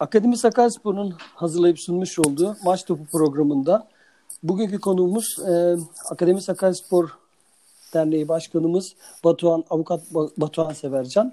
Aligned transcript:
Akademi 0.00 0.36
Sakaryaspor'un 0.36 1.14
hazırlayıp 1.34 1.80
sunmuş 1.80 2.18
olduğu 2.18 2.56
Maç 2.64 2.84
Topu 2.84 3.04
programında 3.04 3.88
bugünkü 4.42 4.78
konuğumuz 4.78 5.38
e, 5.48 5.76
Akademi 6.10 6.42
Sakaryaspor 6.42 7.18
Derneği 7.94 8.28
Başkanımız 8.28 8.94
Batuhan 9.24 9.64
Avukat 9.70 10.02
Batuhan 10.36 10.72
Severcan. 10.72 11.32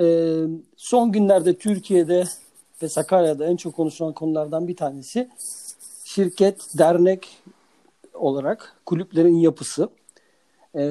E, 0.00 0.36
son 0.76 1.12
günlerde 1.12 1.58
Türkiye'de 1.58 2.24
ve 2.82 2.88
Sakarya'da 2.88 3.46
en 3.46 3.56
çok 3.56 3.76
konuşulan 3.76 4.12
konulardan 4.12 4.68
bir 4.68 4.76
tanesi 4.76 5.28
şirket, 6.04 6.78
dernek 6.78 7.42
olarak 8.14 8.76
kulüplerin 8.86 9.36
yapısı. 9.36 9.88
E, 10.74 10.82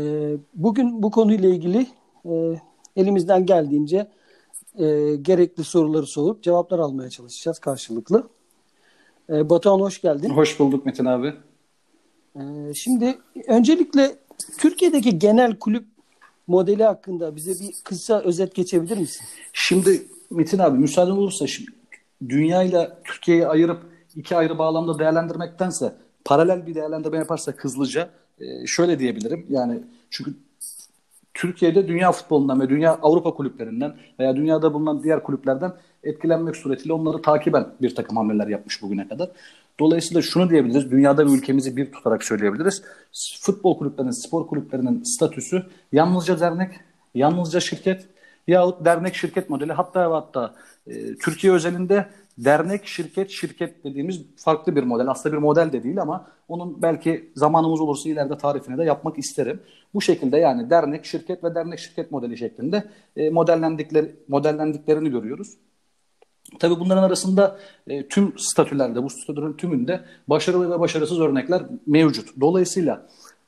bugün 0.55 1.04
bu 1.04 1.11
konuyla 1.11 1.50
ilgili 1.50 1.88
e, 2.25 2.61
elimizden 2.95 3.45
geldiğince 3.45 4.07
e, 4.76 5.16
gerekli 5.22 5.64
soruları 5.64 6.06
sorup 6.06 6.44
cevaplar 6.44 6.80
almaya 6.80 7.10
çalışacağız 7.10 7.60
karşılıklı. 7.60 8.27
E, 9.30 9.50
Batuhan 9.50 9.80
hoş 9.80 10.02
geldin. 10.02 10.30
Hoş 10.30 10.60
bulduk 10.60 10.86
Metin 10.86 11.05
abi. 11.05 11.34
E, 12.36 12.74
şimdi 12.74 13.18
öncelikle 13.48 14.16
Türkiye'deki 14.58 15.20
genel 15.20 15.60
kulüp 15.60 15.86
modeli 16.48 16.84
hakkında 16.84 17.36
bize 17.36 17.66
bir 17.66 17.74
kısa 17.84 18.20
özet 18.22 18.55
geçebilir 18.55 18.98
misin? 18.98 19.26
Şimdi 19.54 20.08
Metin 20.30 20.60
abi 20.60 20.77
müsaade 20.77 21.12
olursa 21.12 21.48
şimdi 21.48 21.72
dünya 22.30 22.63
ile 22.63 22.91
Türkiye'yi 23.04 23.48
ayırıp 23.48 23.82
iki 24.16 24.36
ayrı 24.36 24.58
bağlamda 24.58 24.99
değerlendirmektense 24.99 25.96
paralel 26.26 26.68
bir 26.68 26.76
değerlendirme 26.76 27.18
yaparsak 27.18 27.63
hızlıca 27.63 28.10
e, 28.40 28.68
şöyle 28.68 28.99
diyebilirim. 28.99 29.46
Yani 29.49 29.80
çünkü 30.10 30.34
Türkiye'de 31.39 31.88
dünya 31.88 32.11
futbolundan 32.11 32.61
ve 32.61 32.70
dünya 32.70 32.93
Avrupa 33.02 33.34
kulüplerinden 33.34 33.95
veya 34.20 34.35
dünyada 34.35 34.73
bulunan 34.73 35.03
diğer 35.03 35.23
kulüplerden 35.23 35.73
etkilenmek 36.03 36.55
suretiyle 36.55 36.93
onları 36.93 37.21
takiben 37.21 37.67
bir 37.81 37.95
takım 37.95 38.17
hamleler 38.17 38.48
yapmış 38.48 38.81
bugüne 38.81 39.07
kadar. 39.07 39.29
Dolayısıyla 39.79 40.21
şunu 40.21 40.49
diyebiliriz, 40.49 40.91
dünyada 40.91 41.26
ve 41.26 41.31
ülkemizi 41.31 41.77
bir 41.77 41.91
tutarak 41.91 42.23
söyleyebiliriz. 42.23 42.84
Futbol 43.41 43.77
kulüplerinin, 43.77 44.12
spor 44.12 44.48
kulüplerinin 44.48 45.04
statüsü 45.04 45.63
yalnızca 45.91 46.40
dernek, 46.40 46.71
yalnızca 47.15 47.59
şirket 47.59 48.05
yahut 48.48 48.85
dernek 48.85 49.15
şirket 49.15 49.49
modeli 49.49 49.74
hatta 49.74 50.12
hatta 50.12 50.55
e, 50.87 51.15
Türkiye 51.15 51.53
özelinde 51.53 52.05
dernek, 52.45 52.87
şirket, 52.87 53.29
şirket 53.29 53.84
dediğimiz 53.84 54.21
farklı 54.35 54.76
bir 54.76 54.84
model. 54.84 55.07
Aslında 55.07 55.35
bir 55.35 55.41
model 55.41 55.71
de 55.71 55.84
değil 55.84 56.01
ama 56.01 56.27
onun 56.48 56.81
belki 56.81 57.31
zamanımız 57.35 57.81
olursa 57.81 58.09
ileride 58.09 58.37
tarifini 58.37 58.77
de 58.77 58.84
yapmak 58.84 59.18
isterim. 59.18 59.59
Bu 59.93 60.01
şekilde 60.01 60.37
yani 60.37 60.70
dernek, 60.70 61.05
şirket 61.05 61.43
ve 61.43 61.55
dernek 61.55 61.79
şirket 61.79 62.12
modeli 62.12 62.37
şeklinde 62.37 62.84
e, 63.18 63.29
modellendikleri 63.29 64.16
modellendiklerini 64.28 65.09
görüyoruz. 65.09 65.57
Tabi 66.59 66.79
bunların 66.79 67.03
arasında 67.03 67.59
e, 67.88 68.07
tüm 68.07 68.34
statülerde, 68.38 69.03
bu 69.03 69.09
statülerin 69.09 69.53
tümünde 69.53 70.01
başarılı 70.28 70.72
ve 70.72 70.79
başarısız 70.79 71.19
örnekler 71.19 71.62
mevcut. 71.88 72.41
Dolayısıyla 72.41 73.07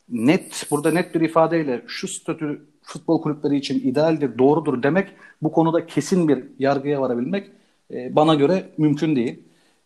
net, 0.09 0.67
burada 0.71 0.91
net 0.91 1.15
bir 1.15 1.21
ifadeyle 1.21 1.83
şu 1.87 2.07
statü 2.07 2.65
futbol 2.81 3.21
kulüpleri 3.21 3.57
için 3.57 3.79
idealdir, 3.79 4.37
doğrudur 4.37 4.83
demek, 4.83 5.07
bu 5.41 5.51
konuda 5.51 5.85
kesin 5.85 6.27
bir 6.27 6.43
yargıya 6.59 7.01
varabilmek 7.01 7.51
e, 7.93 8.15
bana 8.15 8.35
göre 8.35 8.69
mümkün 8.77 9.15
değil. 9.15 9.39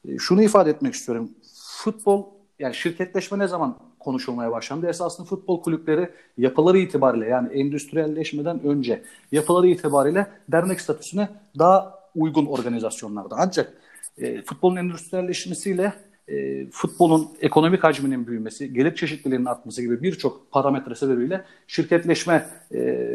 E, 0.07 0.17
şunu 0.17 0.43
ifade 0.43 0.69
etmek 0.69 0.93
istiyorum. 0.93 1.29
Futbol, 1.77 2.25
yani 2.59 2.75
şirketleşme 2.75 3.39
ne 3.39 3.47
zaman 3.47 3.77
konuşulmaya 3.99 4.51
başlandı? 4.51 4.87
Esasında 4.87 5.27
futbol 5.27 5.61
kulüpleri 5.61 6.09
yapıları 6.37 6.77
itibariyle 6.77 7.25
yani 7.25 7.53
endüstriyelleşmeden 7.53 8.63
önce 8.63 9.03
yapıları 9.31 9.67
itibariyle 9.67 10.27
dernek 10.51 10.81
statüsüne 10.81 11.29
daha 11.59 11.99
uygun 12.15 12.45
organizasyonlarda. 12.45 13.35
Ancak 13.39 13.73
e, 14.17 14.41
futbolun 14.41 14.75
endüstriyelleşmesiyle 14.75 15.93
e, 16.27 16.65
futbolun 16.71 17.27
ekonomik 17.41 17.83
hacminin 17.83 18.27
büyümesi, 18.27 18.73
gelir 18.73 18.95
çeşitliliğinin 18.95 19.45
artması 19.45 19.81
gibi 19.81 20.03
birçok 20.03 20.51
parametre 20.51 20.95
sebebiyle 20.95 21.43
şirketleşme 21.67 22.49
e, 22.73 23.09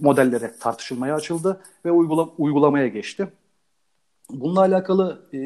modelleri 0.00 0.50
tartışılmaya 0.60 1.14
açıldı 1.14 1.60
ve 1.84 1.90
uygula, 1.90 2.28
uygulamaya 2.38 2.88
geçti. 2.88 3.28
Bununla 4.30 4.60
alakalı 4.60 5.28
e, 5.34 5.38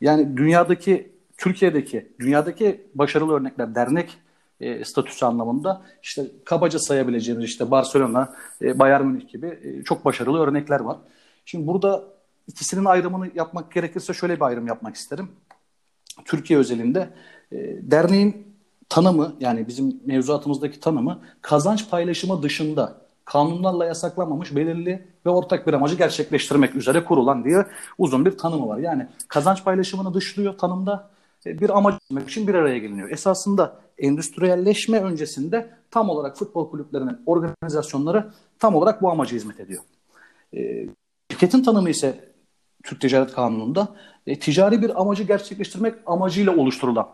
yani 0.00 0.36
dünyadaki, 0.36 1.12
Türkiye'deki, 1.36 2.12
dünyadaki 2.20 2.86
başarılı 2.94 3.32
örnekler 3.32 3.74
dernek 3.74 4.18
e, 4.60 4.84
statüsü 4.84 5.24
anlamında 5.24 5.82
işte 6.02 6.26
kabaca 6.44 6.78
sayabileceğimiz 6.78 7.44
işte 7.44 7.70
Barcelona, 7.70 8.34
e, 8.62 8.78
Bayern 8.78 9.06
Münih 9.06 9.28
gibi 9.28 9.46
e, 9.46 9.84
çok 9.84 10.04
başarılı 10.04 10.38
örnekler 10.38 10.80
var. 10.80 10.96
Şimdi 11.44 11.66
burada 11.66 12.04
ikisinin 12.46 12.84
ayrımını 12.84 13.30
yapmak 13.34 13.72
gerekirse 13.72 14.12
şöyle 14.12 14.36
bir 14.36 14.44
ayrım 14.44 14.66
yapmak 14.66 14.94
isterim. 14.96 15.28
Türkiye 16.24 16.58
özelinde 16.58 17.08
e, 17.52 17.56
derneğin 17.90 18.56
tanımı 18.88 19.36
yani 19.40 19.68
bizim 19.68 20.00
mevzuatımızdaki 20.06 20.80
tanımı 20.80 21.22
kazanç 21.40 21.90
paylaşımı 21.90 22.42
dışında 22.42 23.03
kanunlarla 23.24 23.84
yasaklanmamış 23.84 24.56
belirli 24.56 25.06
ve 25.26 25.30
ortak 25.30 25.66
bir 25.66 25.72
amacı 25.72 25.94
gerçekleştirmek 25.94 26.74
üzere 26.74 27.04
kurulan 27.04 27.44
diye 27.44 27.66
uzun 27.98 28.24
bir 28.26 28.38
tanımı 28.38 28.68
var. 28.68 28.78
Yani 28.78 29.06
kazanç 29.28 29.64
paylaşımını 29.64 30.14
dışlıyor 30.14 30.58
tanımda 30.58 31.10
e, 31.46 31.58
bir 31.58 31.78
amaç 31.78 31.94
için 32.26 32.48
bir 32.48 32.54
araya 32.54 32.78
geliniyor. 32.78 33.10
Esasında 33.10 33.80
endüstriyelleşme 33.98 35.00
öncesinde 35.00 35.70
tam 35.90 36.10
olarak 36.10 36.38
futbol 36.38 36.70
kulüplerinin 36.70 37.18
organizasyonları 37.26 38.30
tam 38.58 38.74
olarak 38.74 39.02
bu 39.02 39.10
amaca 39.10 39.36
hizmet 39.36 39.60
ediyor. 39.60 39.82
E, 40.56 40.86
şirketin 41.30 41.62
tanımı 41.62 41.90
ise 41.90 42.34
Türk 42.82 43.00
Ticaret 43.00 43.32
Kanunu'nda 43.32 43.88
e, 44.26 44.38
ticari 44.38 44.82
bir 44.82 45.00
amacı 45.00 45.22
gerçekleştirmek 45.22 45.94
amacıyla 46.06 46.56
oluşturulan 46.56 47.08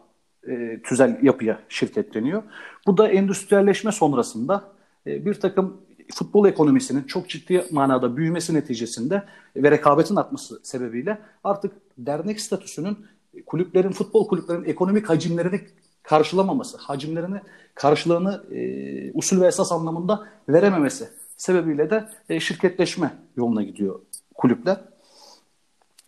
e, 0.49 0.83
tüzel 0.83 1.19
yapıya 1.23 1.61
şirket 1.69 2.15
deniyor. 2.15 2.43
Bu 2.87 2.97
da 2.97 3.09
endüstriyelleşme 3.09 3.93
sonrasında 3.93 4.65
e, 5.07 5.25
bir 5.25 5.35
takım 5.35 5.81
futbol 6.15 6.47
ekonomisinin 6.47 7.03
çok 7.03 7.29
ciddi 7.29 7.65
manada 7.71 8.17
büyümesi 8.17 8.55
neticesinde 8.55 9.25
ve 9.57 9.71
rekabetin 9.71 10.17
artması 10.17 10.61
sebebiyle 10.63 11.19
artık 11.45 11.73
dernek 11.99 12.41
statüsünün 12.41 12.99
kulüplerin, 13.47 13.93
futbol 13.93 14.29
kulüplerin 14.29 14.65
ekonomik 14.65 15.09
hacimlerini 15.09 15.61
karşılamaması, 16.03 16.77
hacimlerini 16.79 17.41
karşılığını 17.75 18.55
e, 18.55 19.13
usul 19.13 19.41
ve 19.41 19.47
esas 19.47 19.73
anlamında 19.73 20.27
verememesi 20.49 21.09
sebebiyle 21.37 21.91
de 21.91 22.09
e, 22.29 22.41
şirketleşme 22.41 23.15
yoluna 23.37 23.63
gidiyor 23.63 24.01
kulüpler. 24.35 24.81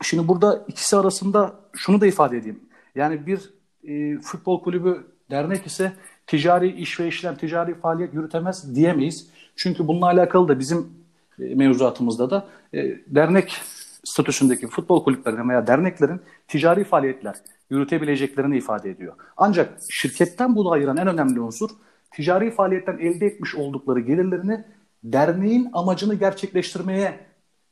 Şimdi 0.03 0.29
burada 0.29 0.65
ikisi 0.69 0.97
arasında 0.97 1.55
şunu 1.77 2.01
da 2.01 2.07
ifade 2.07 2.37
edeyim. 2.37 2.61
Yani 2.95 3.27
bir 3.27 3.51
e, 3.85 4.19
futbol 4.19 4.63
kulübü 4.63 5.07
dernek 5.31 5.67
ise 5.67 5.93
ticari 6.33 6.71
iş 6.71 7.01
ve 7.01 7.09
işlem, 7.09 7.37
ticari 7.37 7.75
faaliyet 7.75 8.15
yürütemez 8.15 8.75
diyemeyiz. 8.75 9.27
Çünkü 9.57 9.89
bununla 9.89 10.07
alakalı 10.07 10.49
da 10.49 10.59
bizim 10.59 10.93
e, 11.39 11.55
mevzuatımızda 11.55 12.31
da 12.31 12.49
e, 12.75 12.79
dernek 13.07 13.61
statüsündeki 14.05 14.67
futbol 14.67 15.05
kulüplerinin 15.05 15.49
veya 15.49 15.67
derneklerin 15.67 16.21
ticari 16.49 16.85
faaliyetler 16.85 17.35
yürütebileceklerini 17.71 18.57
ifade 18.59 18.91
ediyor. 18.91 19.15
Ancak 19.37 19.79
şirketten 19.91 20.57
bunu 20.57 20.71
ayıran 20.71 20.97
en 20.97 21.07
önemli 21.07 21.41
unsur 21.41 21.71
ticari 22.11 22.51
faaliyetten 22.51 22.99
elde 22.99 23.27
etmiş 23.27 23.55
oldukları 23.55 24.01
gelirlerini 24.01 24.65
derneğin 25.05 25.71
amacını 25.73 26.15
gerçekleştirmeye 26.15 27.21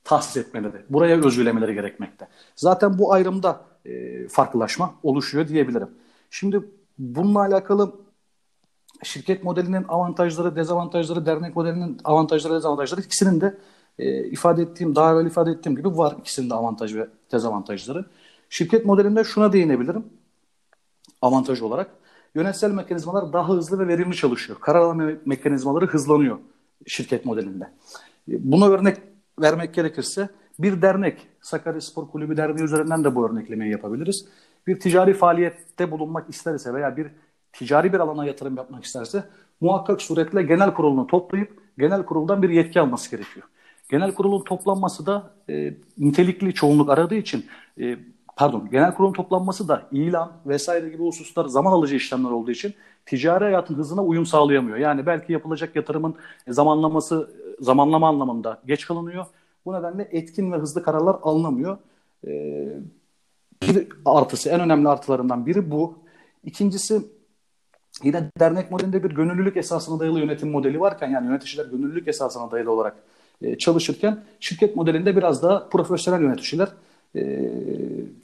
tahsis 0.04 0.36
etmeleri, 0.36 0.76
buraya 0.90 1.16
özgülemeleri 1.16 1.74
gerekmekte. 1.74 2.28
Zaten 2.56 2.98
bu 2.98 3.12
ayrımda 3.12 3.60
e, 3.84 4.28
farklılaşma 4.28 4.94
oluşuyor 5.02 5.48
diyebilirim. 5.48 5.88
Şimdi 6.30 6.60
bununla 6.98 7.40
alakalı 7.40 8.09
şirket 9.02 9.44
modelinin 9.44 9.84
avantajları, 9.88 10.56
dezavantajları, 10.56 11.26
dernek 11.26 11.56
modelinin 11.56 11.98
avantajları, 12.04 12.54
dezavantajları 12.54 13.00
ikisinin 13.00 13.40
de 13.40 13.58
e, 13.98 14.24
ifade 14.24 14.62
ettiğim, 14.62 14.96
daha 14.96 15.12
evvel 15.12 15.26
ifade 15.26 15.50
ettiğim 15.50 15.76
gibi 15.76 15.96
var 15.96 16.16
ikisinin 16.20 16.50
de 16.50 16.54
avantaj 16.54 16.94
ve 16.94 17.08
dezavantajları. 17.32 18.04
Şirket 18.48 18.86
modelinde 18.86 19.24
şuna 19.24 19.52
değinebilirim 19.52 20.04
avantaj 21.22 21.62
olarak. 21.62 21.90
Yönetsel 22.34 22.70
mekanizmalar 22.70 23.32
daha 23.32 23.48
hızlı 23.48 23.78
ve 23.78 23.88
verimli 23.88 24.16
çalışıyor. 24.16 24.60
Karar 24.60 24.80
alma 24.80 25.10
mekanizmaları 25.26 25.86
hızlanıyor 25.86 26.38
şirket 26.86 27.24
modelinde. 27.24 27.64
E, 28.28 28.52
buna 28.52 28.68
örnek 28.68 28.96
vermek 29.40 29.74
gerekirse 29.74 30.28
bir 30.58 30.82
dernek, 30.82 31.28
Sakarya 31.40 31.80
Spor 31.80 32.08
Kulübü 32.08 32.36
Derneği 32.36 32.64
üzerinden 32.64 33.04
de 33.04 33.14
bu 33.14 33.26
örneklemeyi 33.26 33.72
yapabiliriz. 33.72 34.24
Bir 34.66 34.80
ticari 34.80 35.14
faaliyette 35.14 35.90
bulunmak 35.90 36.30
isterse 36.30 36.74
veya 36.74 36.96
bir 36.96 37.10
ticari 37.52 37.92
bir 37.92 38.00
alana 38.00 38.24
yatırım 38.24 38.56
yapmak 38.56 38.84
isterse 38.84 39.24
muhakkak 39.60 40.02
suretle 40.02 40.42
genel 40.42 40.74
kurulunu 40.74 41.06
toplayıp 41.06 41.62
genel 41.78 42.02
kuruldan 42.02 42.42
bir 42.42 42.50
yetki 42.50 42.80
alması 42.80 43.10
gerekiyor. 43.10 43.46
Genel 43.90 44.14
kurulun 44.14 44.44
toplanması 44.44 45.06
da 45.06 45.30
e, 45.48 45.74
nitelikli 45.98 46.54
çoğunluk 46.54 46.90
aradığı 46.90 47.14
için 47.14 47.46
e, 47.80 47.96
pardon 48.36 48.68
genel 48.70 48.94
kurulun 48.94 49.12
toplanması 49.12 49.68
da 49.68 49.82
ilan 49.92 50.32
vesaire 50.46 50.88
gibi 50.88 51.02
hususlar 51.02 51.44
zaman 51.44 51.72
alıcı 51.72 51.96
işlemler 51.96 52.30
olduğu 52.30 52.50
için 52.50 52.74
ticari 53.06 53.44
hayatın 53.44 53.74
hızına 53.74 54.04
uyum 54.04 54.26
sağlayamıyor. 54.26 54.76
Yani 54.76 55.06
belki 55.06 55.32
yapılacak 55.32 55.76
yatırımın 55.76 56.14
zamanlaması 56.48 57.30
zamanlama 57.60 58.08
anlamında 58.08 58.60
geç 58.66 58.86
kalınıyor. 58.86 59.26
Bu 59.66 59.72
nedenle 59.72 60.08
etkin 60.12 60.52
ve 60.52 60.56
hızlı 60.56 60.82
kararlar 60.82 61.16
alınamıyor. 61.22 61.78
E, 62.26 62.30
bir 63.62 63.88
artısı, 64.04 64.50
en 64.50 64.60
önemli 64.60 64.88
artılarından 64.88 65.46
biri 65.46 65.70
bu. 65.70 65.98
İkincisi 66.44 67.02
yine 68.04 68.30
dernek 68.40 68.70
modelinde 68.70 69.04
bir 69.04 69.10
gönüllülük 69.10 69.56
esasına 69.56 70.00
dayalı 70.00 70.20
yönetim 70.20 70.50
modeli 70.50 70.80
varken 70.80 71.10
yani 71.10 71.26
yöneticiler 71.26 71.64
gönüllülük 71.64 72.08
esasına 72.08 72.50
dayalı 72.50 72.72
olarak 72.72 72.96
e, 73.42 73.58
çalışırken 73.58 74.24
şirket 74.40 74.76
modelinde 74.76 75.16
biraz 75.16 75.42
daha 75.42 75.68
profesyonel 75.68 76.22
yöneticiler 76.22 76.68
e, 77.16 77.50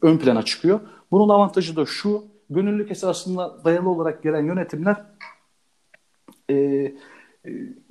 ön 0.02 0.18
plana 0.18 0.42
çıkıyor. 0.42 0.80
Bunun 1.10 1.28
avantajı 1.28 1.76
da 1.76 1.86
şu, 1.86 2.24
gönüllülük 2.50 2.90
esasına 2.90 3.64
dayalı 3.64 3.88
olarak 3.88 4.22
gelen 4.22 4.44
yönetimler 4.44 4.96
e, 6.50 6.54
e, 6.54 6.94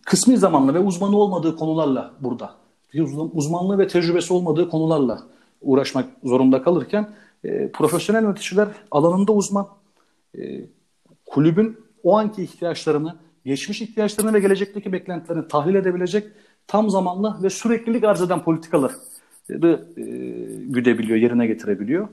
kısmi 0.05 0.37
zamanlı 0.37 0.73
ve 0.73 0.79
uzmanı 0.79 1.17
olmadığı 1.17 1.55
konularla 1.55 2.13
burada, 2.19 2.55
uzmanlığı 3.33 3.77
ve 3.77 3.87
tecrübesi 3.87 4.33
olmadığı 4.33 4.69
konularla 4.69 5.23
uğraşmak 5.61 6.05
zorunda 6.23 6.63
kalırken 6.63 7.09
e, 7.43 7.71
profesyonel 7.71 8.23
yöneticiler 8.23 8.67
alanında 8.91 9.31
uzman, 9.31 9.67
e, 10.37 10.61
kulübün 11.35 11.77
o 12.03 12.17
anki 12.17 12.43
ihtiyaçlarını, 12.43 13.15
geçmiş 13.45 13.81
ihtiyaçlarını 13.81 14.33
ve 14.33 14.39
gelecekteki 14.39 14.93
beklentilerini 14.93 15.47
tahlil 15.47 15.75
edebilecek 15.75 16.27
tam 16.67 16.89
zamanlı 16.89 17.43
ve 17.43 17.49
süreklilik 17.49 18.03
arz 18.03 18.21
eden 18.21 18.43
politikaları 18.43 18.93
e, 19.49 19.55
güdebiliyor, 20.65 21.17
yerine 21.17 21.47
getirebiliyor. 21.47 22.07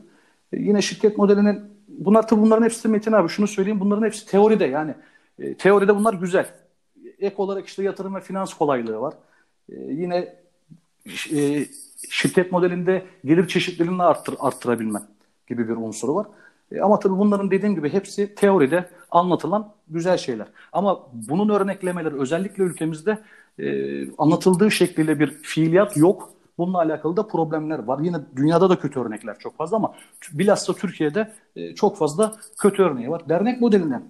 E, 0.53 0.61
yine 0.61 0.83
şirket 0.83 1.19
modelinin 1.19 1.61
bunlar 1.89 2.29
tabii 2.29 2.41
bunların 2.41 2.65
hepsi 2.65 2.89
Metin 2.89 3.13
abi 3.13 3.29
şunu 3.29 3.47
söyleyeyim 3.47 3.81
bunların 3.81 4.07
hepsi 4.07 4.27
teoride 4.27 4.65
yani 4.65 4.95
e, 5.39 5.55
teoride 5.55 5.97
bunlar 5.97 6.15
güzel. 6.15 6.47
Ek 7.19 7.35
olarak 7.39 7.67
işte 7.67 7.83
yatırım 7.83 8.15
ve 8.15 8.21
finans 8.21 8.55
kolaylığı 8.55 9.01
var. 9.01 9.15
E, 9.69 9.75
yine 9.77 10.35
e, 11.33 11.67
şirket 12.11 12.53
modelinde 12.53 13.03
gelir 13.25 13.49
çeşitliliğini 13.49 14.03
arttır, 14.03 14.35
arttırabilmen 14.39 15.03
gibi 15.49 15.69
bir 15.69 15.77
unsuru 15.77 16.15
var. 16.15 16.27
E, 16.73 16.81
ama 16.81 16.99
tabii 16.99 17.19
bunların 17.19 17.51
dediğim 17.51 17.75
gibi 17.75 17.93
hepsi 17.93 18.35
teoride 18.35 18.89
anlatılan 19.13 19.73
güzel 19.89 20.17
şeyler. 20.17 20.47
Ama 20.73 21.07
bunun 21.13 21.49
örneklemeleri 21.49 22.15
özellikle 22.15 22.63
ülkemizde 22.63 23.19
e, 23.59 24.17
anlatıldığı 24.17 24.71
şekliyle 24.71 25.21
bir 25.21 25.31
fiiliyat 25.31 25.97
yok. 25.97 26.31
Bununla 26.59 26.79
alakalı 26.79 27.17
da 27.17 27.29
problemler 27.29 27.79
var. 27.79 28.01
Yine 28.03 28.17
dünyada 28.37 28.71
da 28.71 28.79
kötü 28.79 29.01
örnekler 29.01 29.39
çok 29.39 29.57
fazla 29.57 29.77
ama 29.77 29.95
bilhassa 30.33 30.73
Türkiye'de 30.73 31.33
e, 31.57 31.75
çok 31.75 31.97
fazla 31.97 32.37
kötü 32.59 32.83
örneği 32.83 33.11
var. 33.11 33.29
Dernek 33.29 33.61
modeline 33.61 34.03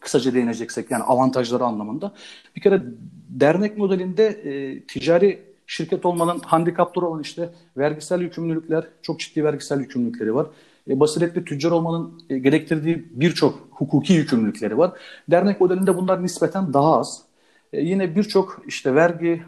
kısaca 0.00 0.34
değineceksek 0.34 0.90
yani 0.90 1.04
avantajları 1.04 1.64
anlamında. 1.64 2.12
Bir 2.56 2.60
kere 2.60 2.82
dernek 3.28 3.78
modelinde 3.78 4.26
e, 4.26 4.80
ticari 4.86 5.42
şirket 5.66 6.06
olmanın 6.06 6.38
handikapları 6.38 7.06
olan 7.06 7.22
işte 7.22 7.50
vergisel 7.76 8.20
yükümlülükler, 8.20 8.84
çok 9.02 9.20
ciddi 9.20 9.44
vergisel 9.44 9.80
yükümlülükleri 9.80 10.34
var. 10.34 10.46
E, 10.88 11.00
basiretli 11.00 11.44
tüccar 11.44 11.70
olmanın 11.70 12.22
e, 12.30 12.38
gerektirdiği 12.38 13.08
birçok 13.10 13.68
hukuki 13.70 14.12
yükümlülükleri 14.12 14.78
var. 14.78 14.92
Dernek 15.30 15.60
modelinde 15.60 15.96
bunlar 15.96 16.22
nispeten 16.22 16.72
daha 16.72 16.98
az. 16.98 17.22
E, 17.72 17.80
yine 17.80 18.16
birçok 18.16 18.62
işte 18.66 18.94
vergi, 18.94 19.42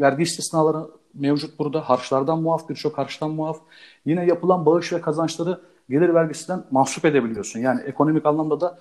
vergi 0.00 0.22
istisnaları 0.22 0.86
mevcut 1.14 1.58
burada. 1.58 1.80
Harçlardan 1.80 2.42
muaf, 2.42 2.68
birçok 2.68 2.98
harçtan 2.98 3.30
muaf. 3.30 3.60
Yine 4.06 4.26
yapılan 4.26 4.66
bağış 4.66 4.92
ve 4.92 5.00
kazançları 5.00 5.60
gelir 5.90 6.14
vergisinden 6.14 6.64
mahsup 6.70 7.04
edebiliyorsun. 7.04 7.60
Yani 7.60 7.80
ekonomik 7.80 8.26
anlamda 8.26 8.60
da 8.60 8.78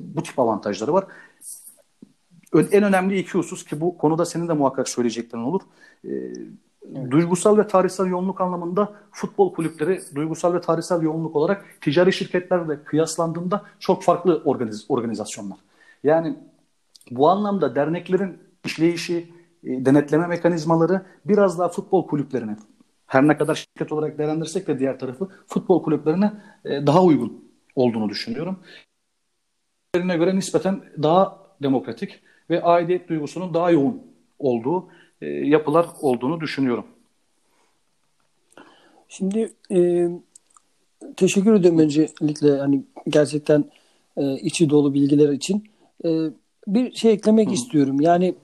bu 0.00 0.22
tip 0.22 0.38
avantajları 0.38 0.92
var. 0.92 1.04
En 2.54 2.82
önemli 2.82 3.18
iki 3.18 3.32
husus 3.32 3.64
ki 3.64 3.80
bu 3.80 3.98
konuda 3.98 4.24
senin 4.24 4.48
de 4.48 4.52
muhakkak 4.52 4.88
söyleyeceklerin 4.88 5.42
olur. 5.42 5.62
Duygusal 7.10 7.58
ve 7.58 7.66
tarihsel 7.66 8.06
yoğunluk 8.06 8.40
anlamında 8.40 8.92
futbol 9.12 9.54
kulüpleri 9.54 10.00
duygusal 10.14 10.54
ve 10.54 10.60
tarihsel 10.60 11.02
yoğunluk 11.02 11.36
olarak 11.36 11.64
ticari 11.80 12.12
şirketlerle 12.12 12.84
kıyaslandığında 12.84 13.62
çok 13.80 14.02
farklı 14.02 14.42
organiz 14.44 14.86
organizasyonlar. 14.88 15.58
Yani 16.02 16.36
bu 17.10 17.28
anlamda 17.28 17.74
derneklerin 17.74 18.38
işleyişi, 18.64 19.32
e, 19.64 19.84
denetleme 19.84 20.26
mekanizmaları 20.26 21.02
biraz 21.24 21.58
daha 21.58 21.68
futbol 21.68 22.06
kulüplerine 22.06 22.56
her 23.06 23.28
ne 23.28 23.36
kadar 23.36 23.54
şirket 23.54 23.92
olarak 23.92 24.18
değerlendirsek 24.18 24.66
de 24.66 24.78
diğer 24.78 24.98
tarafı 24.98 25.28
futbol 25.46 25.82
kulüplerine 25.82 26.32
e, 26.64 26.86
daha 26.86 27.04
uygun 27.04 27.44
olduğunu 27.74 28.08
düşünüyorum. 28.08 28.58
Göre 29.94 30.36
nispeten 30.36 30.80
daha 31.02 31.38
demokratik 31.62 32.22
ve 32.50 32.62
aidiyet 32.62 33.08
duygusunun 33.08 33.54
daha 33.54 33.70
yoğun 33.70 34.02
olduğu 34.38 34.88
e, 35.24 35.46
yapılar 35.48 35.86
olduğunu 36.00 36.40
düşünüyorum. 36.40 36.84
Şimdi 39.08 39.52
e, 39.70 40.08
teşekkür 41.16 41.54
ederim 41.54 41.78
öncelikle 41.78 42.58
hani 42.58 42.84
gerçekten 43.08 43.64
e, 44.16 44.34
içi 44.34 44.70
dolu 44.70 44.94
bilgiler 44.94 45.28
için. 45.28 45.64
E, 46.04 46.08
bir 46.66 46.92
şey 46.92 47.12
eklemek 47.12 47.48
Hı. 47.48 47.52
istiyorum. 47.52 48.00
Yani 48.00 48.34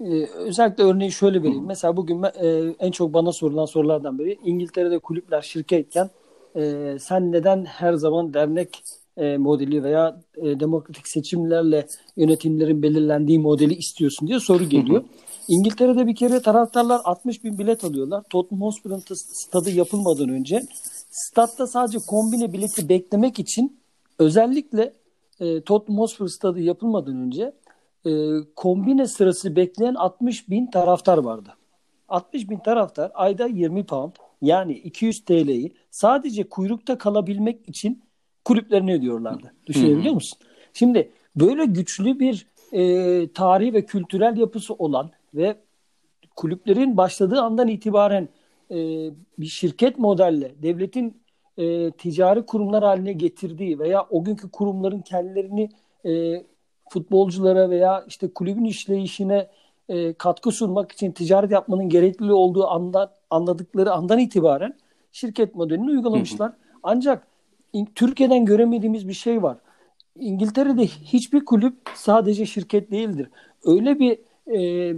e, 0.00 0.26
özellikle 0.26 0.84
örneği 0.84 1.12
şöyle 1.12 1.42
vereyim. 1.42 1.62
Hı. 1.62 1.66
Mesela 1.66 1.96
bugün 1.96 2.22
e, 2.22 2.74
en 2.78 2.90
çok 2.90 3.14
bana 3.14 3.32
sorulan 3.32 3.64
sorulardan 3.64 4.18
biri 4.18 4.38
İngiltere'de 4.44 4.98
kulüpler 4.98 5.42
şirketken 5.42 6.10
e, 6.56 6.96
sen 7.00 7.32
neden 7.32 7.64
her 7.64 7.94
zaman 7.94 8.34
dernek 8.34 8.82
e, 9.16 9.36
modeli 9.36 9.82
veya 9.82 10.20
e, 10.36 10.60
demokratik 10.60 11.08
seçimlerle 11.08 11.86
yönetimlerin 12.16 12.82
belirlendiği 12.82 13.38
modeli 13.38 13.74
istiyorsun 13.74 14.28
diye 14.28 14.40
soru 14.40 14.64
geliyor. 14.64 15.00
Hı 15.00 15.04
hı. 15.04 15.25
İngiltere'de 15.48 16.06
bir 16.06 16.14
kere 16.14 16.40
taraftarlar 16.40 17.00
60 17.04 17.44
bin 17.44 17.58
bilet 17.58 17.84
alıyorlar. 17.84 18.22
Tottenham 18.30 18.66
Hotspur'un 18.66 19.02
stadı 19.14 19.70
yapılmadan 19.70 20.28
önce 20.28 20.62
statta 21.10 21.66
sadece 21.66 21.98
kombine 21.98 22.52
bileti 22.52 22.88
beklemek 22.88 23.38
için 23.38 23.78
özellikle 24.18 24.92
e, 25.40 25.60
Tottenham 25.60 26.00
Hotspur 26.00 26.28
stadı 26.28 26.60
yapılmadan 26.60 27.16
önce 27.16 27.52
e, 28.06 28.10
kombine 28.56 29.06
sırası 29.06 29.56
bekleyen 29.56 29.94
60 29.94 30.50
bin 30.50 30.66
taraftar 30.66 31.18
vardı. 31.18 31.48
60 32.08 32.50
bin 32.50 32.58
taraftar 32.58 33.10
ayda 33.14 33.46
20 33.46 33.84
pound 33.84 34.12
yani 34.42 34.72
200 34.72 35.24
TL'yi 35.24 35.74
sadece 35.90 36.48
kuyrukta 36.48 36.98
kalabilmek 36.98 37.68
için 37.68 38.02
kulüplerine 38.44 38.94
ödüyorlardı. 38.94 39.52
Düşünebiliyor 39.66 40.14
musun? 40.14 40.38
Şimdi 40.72 41.10
böyle 41.36 41.64
güçlü 41.64 42.20
bir 42.20 42.46
e, 42.72 43.32
tarihi 43.32 43.72
ve 43.72 43.86
kültürel 43.86 44.36
yapısı 44.36 44.74
olan 44.74 45.10
ve 45.36 45.56
kulüplerin 46.36 46.96
başladığı 46.96 47.40
andan 47.40 47.68
itibaren 47.68 48.28
e, 48.70 48.76
bir 49.38 49.46
şirket 49.46 49.98
modelle 49.98 50.62
devletin 50.62 51.22
e, 51.58 51.90
ticari 51.90 52.46
kurumlar 52.46 52.84
haline 52.84 53.12
getirdiği 53.12 53.78
veya 53.78 54.06
o 54.10 54.24
günkü 54.24 54.50
kurumların 54.50 55.00
kendilerini 55.00 55.70
e, 56.06 56.42
futbolculara 56.90 57.70
veya 57.70 58.04
işte 58.08 58.28
kulübün 58.28 58.64
işleyişine 58.64 59.48
e, 59.88 60.12
katkı 60.12 60.50
sunmak 60.50 60.92
için 60.92 61.12
ticaret 61.12 61.50
yapmanın 61.50 61.88
gerekli 61.88 62.32
olduğu 62.32 62.66
andan 62.66 63.10
anladıkları 63.30 63.92
andan 63.92 64.18
itibaren 64.18 64.74
şirket 65.12 65.54
modelini 65.54 65.90
uygulamışlar. 65.90 66.48
Hı 66.48 66.52
hı. 66.52 66.78
Ancak 66.82 67.26
Türkiye'den 67.94 68.44
göremediğimiz 68.44 69.08
bir 69.08 69.12
şey 69.12 69.42
var. 69.42 69.56
İngiltere'de 70.18 70.86
hiçbir 70.86 71.44
kulüp 71.44 71.76
sadece 71.94 72.46
şirket 72.46 72.90
değildir. 72.90 73.30
Öyle 73.64 73.98
bir 73.98 74.18
e, 74.56 74.96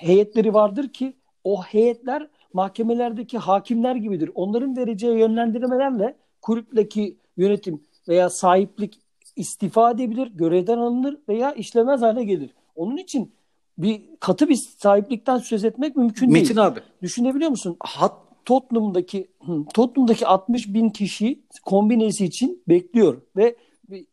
heyetleri 0.00 0.54
vardır 0.54 0.88
ki 0.88 1.12
o 1.44 1.62
heyetler 1.62 2.28
mahkemelerdeki 2.52 3.38
hakimler 3.38 3.96
gibidir. 3.96 4.30
Onların 4.34 4.76
vereceği 4.76 5.18
yönlendirmelerle 5.18 6.16
kulüpteki 6.42 7.16
yönetim 7.36 7.80
veya 8.08 8.30
sahiplik 8.30 9.00
istifa 9.36 9.90
edebilir, 9.90 10.26
görevden 10.34 10.78
alınır 10.78 11.18
veya 11.28 11.52
işlemez 11.52 12.02
hale 12.02 12.24
gelir. 12.24 12.50
Onun 12.76 12.96
için 12.96 13.32
bir 13.78 14.02
katı 14.20 14.48
bir 14.48 14.56
sahiplikten 14.56 15.38
söz 15.38 15.64
etmek 15.64 15.96
mümkün 15.96 16.32
Metin 16.32 16.34
değil. 16.34 16.58
Metin 16.58 16.60
abi. 16.60 16.80
Düşünebiliyor 17.02 17.50
musun? 17.50 17.76
Hat 17.80 18.14
Tottenham'daki 18.44 19.30
Tottenham'daki 19.74 20.26
60 20.26 20.74
bin 20.74 20.90
kişi 20.90 21.40
kombinesi 21.64 22.24
için 22.24 22.62
bekliyor 22.68 23.22
ve 23.36 23.56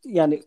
yani 0.05 0.41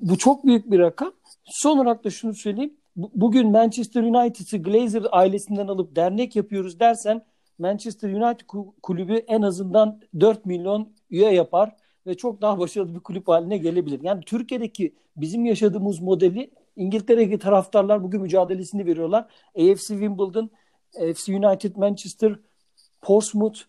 bu 0.00 0.18
çok 0.18 0.46
büyük 0.46 0.70
bir 0.70 0.78
rakam. 0.78 1.12
Son 1.44 1.78
olarak 1.78 2.04
da 2.04 2.10
şunu 2.10 2.34
söyleyeyim 2.34 2.74
bugün 2.96 3.50
Manchester 3.50 4.02
United'ı 4.02 4.62
Glazer 4.62 5.02
ailesinden 5.12 5.66
alıp 5.66 5.96
dernek 5.96 6.36
yapıyoruz 6.36 6.80
dersen 6.80 7.24
Manchester 7.58 8.08
United 8.12 8.46
kulübü 8.82 9.14
en 9.14 9.42
azından 9.42 10.00
4 10.20 10.46
milyon 10.46 10.92
üye 11.10 11.34
yapar 11.34 11.76
ve 12.06 12.14
çok 12.14 12.42
daha 12.42 12.58
başarılı 12.58 12.94
bir 12.94 13.00
kulüp 13.00 13.28
haline 13.28 13.58
gelebilir. 13.58 14.00
Yani 14.02 14.24
Türkiye'deki 14.24 14.94
bizim 15.16 15.44
yaşadığımız 15.44 16.00
modeli 16.00 16.50
İngiltere'deki 16.76 17.38
taraftarlar 17.38 18.02
bugün 18.02 18.22
mücadelesini 18.22 18.86
veriyorlar. 18.86 19.26
AFC 19.56 19.86
Wimbledon, 19.86 20.50
AFC 21.00 21.36
United, 21.36 21.76
Manchester, 21.76 22.38
Portsmouth 23.02 23.60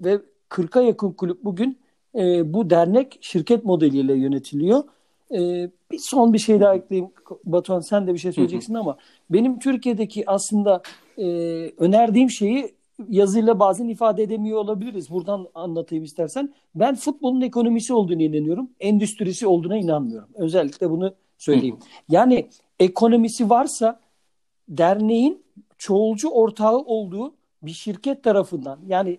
ve 0.00 0.20
40'a 0.50 0.82
yakın 0.82 1.12
kulüp 1.12 1.44
bugün 1.44 1.78
e, 2.14 2.52
bu 2.52 2.70
dernek 2.70 3.18
şirket 3.20 3.64
modeliyle 3.64 4.14
yönetiliyor. 4.14 4.84
E, 5.34 5.70
bir 5.90 5.98
son 5.98 6.32
bir 6.32 6.38
şey 6.38 6.60
daha 6.60 6.74
ekleyeyim. 6.74 7.10
Batuhan 7.44 7.80
sen 7.80 8.06
de 8.06 8.14
bir 8.14 8.18
şey 8.18 8.32
söyleyeceksin 8.32 8.74
ama 8.74 8.96
benim 9.30 9.58
Türkiye'deki 9.58 10.30
aslında 10.30 10.82
e, 11.18 11.26
önerdiğim 11.78 12.30
şeyi 12.30 12.74
yazıyla 13.08 13.60
bazen 13.60 13.88
ifade 13.88 14.22
edemiyor 14.22 14.58
olabiliriz. 14.58 15.10
Buradan 15.10 15.46
anlatayım 15.54 16.04
istersen. 16.04 16.54
Ben 16.74 16.94
futbolun 16.94 17.40
ekonomisi 17.40 17.94
olduğunu 17.94 18.22
inanıyorum. 18.22 18.70
Endüstrisi 18.80 19.46
olduğuna 19.46 19.76
inanmıyorum. 19.76 20.28
Özellikle 20.34 20.90
bunu 20.90 21.14
söyleyeyim. 21.38 21.78
Yani 22.08 22.48
ekonomisi 22.80 23.50
varsa 23.50 24.00
derneğin 24.68 25.42
çoğulcu 25.78 26.28
ortağı 26.28 26.78
olduğu 26.78 27.34
bir 27.62 27.70
şirket 27.70 28.24
tarafından 28.24 28.80
yani 28.86 29.18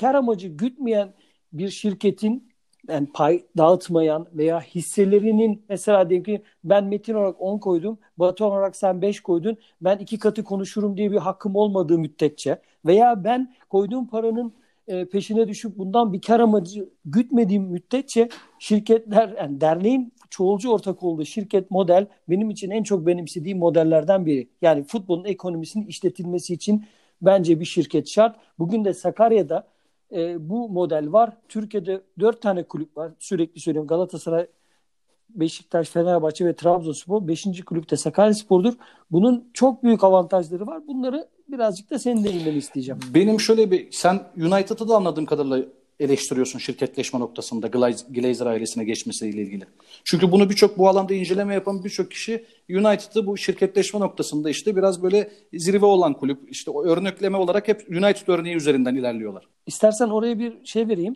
kar 0.00 0.14
amacı 0.14 0.48
gütmeyen 0.48 1.14
bir 1.52 1.68
şirketin 1.68 2.51
yani 2.88 3.08
pay 3.14 3.44
dağıtmayan 3.56 4.26
veya 4.32 4.60
hisselerinin 4.60 5.64
mesela 5.68 6.10
diyelim 6.10 6.24
ki 6.24 6.42
ben 6.64 6.84
Metin 6.84 7.14
olarak 7.14 7.40
10 7.40 7.58
koydum, 7.58 7.98
Batuhan 8.16 8.52
olarak 8.52 8.76
sen 8.76 9.02
5 9.02 9.20
koydun, 9.20 9.56
ben 9.80 9.98
iki 9.98 10.18
katı 10.18 10.44
konuşurum 10.44 10.96
diye 10.96 11.12
bir 11.12 11.16
hakkım 11.16 11.56
olmadığı 11.56 11.98
müddetçe 11.98 12.58
veya 12.86 13.24
ben 13.24 13.54
koyduğum 13.70 14.06
paranın 14.06 14.52
e, 14.88 15.04
peşine 15.08 15.48
düşüp 15.48 15.78
bundan 15.78 16.12
bir 16.12 16.20
kar 16.20 16.40
amacı 16.40 16.88
gütmediğim 17.04 17.62
müddetçe 17.62 18.28
şirketler 18.58 19.34
yani 19.38 19.60
derneğin 19.60 20.12
çoğulcu 20.30 20.70
ortak 20.72 21.02
olduğu 21.02 21.24
şirket 21.24 21.70
model 21.70 22.06
benim 22.28 22.50
için 22.50 22.70
en 22.70 22.82
çok 22.82 23.06
benimsediğim 23.06 23.58
modellerden 23.58 24.26
biri. 24.26 24.48
Yani 24.62 24.84
futbolun 24.84 25.24
ekonomisinin 25.24 25.86
işletilmesi 25.86 26.54
için 26.54 26.84
bence 27.22 27.60
bir 27.60 27.64
şirket 27.64 28.08
şart. 28.08 28.36
Bugün 28.58 28.84
de 28.84 28.94
Sakarya'da 28.94 29.66
e, 30.12 30.48
bu 30.48 30.68
model 30.68 31.12
var. 31.12 31.36
Türkiye'de 31.48 32.00
dört 32.18 32.42
tane 32.42 32.62
kulüp 32.62 32.96
var. 32.96 33.12
Sürekli 33.18 33.60
söylüyorum 33.60 33.88
Galatasaray, 33.88 34.46
Beşiktaş, 35.28 35.88
Fenerbahçe 35.88 36.44
ve 36.44 36.56
Trabzonspor. 36.56 37.28
Beşinci 37.28 37.64
kulüpte 37.64 37.96
Sakaryaspor'dur. 37.96 38.74
Bunun 39.10 39.50
çok 39.54 39.82
büyük 39.82 40.04
avantajları 40.04 40.66
var. 40.66 40.86
Bunları 40.86 41.28
birazcık 41.48 41.90
da 41.90 41.98
senin 41.98 42.24
değinmeni 42.24 42.56
isteyeceğim. 42.56 43.00
Benim 43.14 43.40
şöyle 43.40 43.70
bir 43.70 43.92
sen 43.92 44.20
United'ı 44.36 44.88
da 44.88 44.96
anladığım 44.96 45.26
kadarıyla 45.26 45.64
eleştiriyorsun 46.02 46.58
şirketleşme 46.58 47.20
noktasında 47.20 47.66
Glazer 48.10 48.46
ailesine 48.46 48.84
geçmesiyle 48.84 49.42
ilgili. 49.42 49.64
Çünkü 50.04 50.32
bunu 50.32 50.50
birçok 50.50 50.78
bu 50.78 50.88
alanda 50.88 51.14
inceleme 51.14 51.54
yapan 51.54 51.84
birçok 51.84 52.10
kişi 52.10 52.44
United'ı 52.70 53.26
bu 53.26 53.36
şirketleşme 53.36 54.00
noktasında 54.00 54.50
işte 54.50 54.76
biraz 54.76 55.02
böyle 55.02 55.30
zirve 55.52 55.86
olan 55.86 56.14
kulüp 56.14 56.50
işte 56.50 56.70
örnekleme 56.84 57.36
olarak 57.36 57.68
hep 57.68 57.88
United 57.90 58.28
örneği 58.28 58.56
üzerinden 58.56 58.94
ilerliyorlar. 58.94 59.48
İstersen 59.66 60.08
oraya 60.08 60.38
bir 60.38 60.64
şey 60.64 60.88
vereyim. 60.88 61.14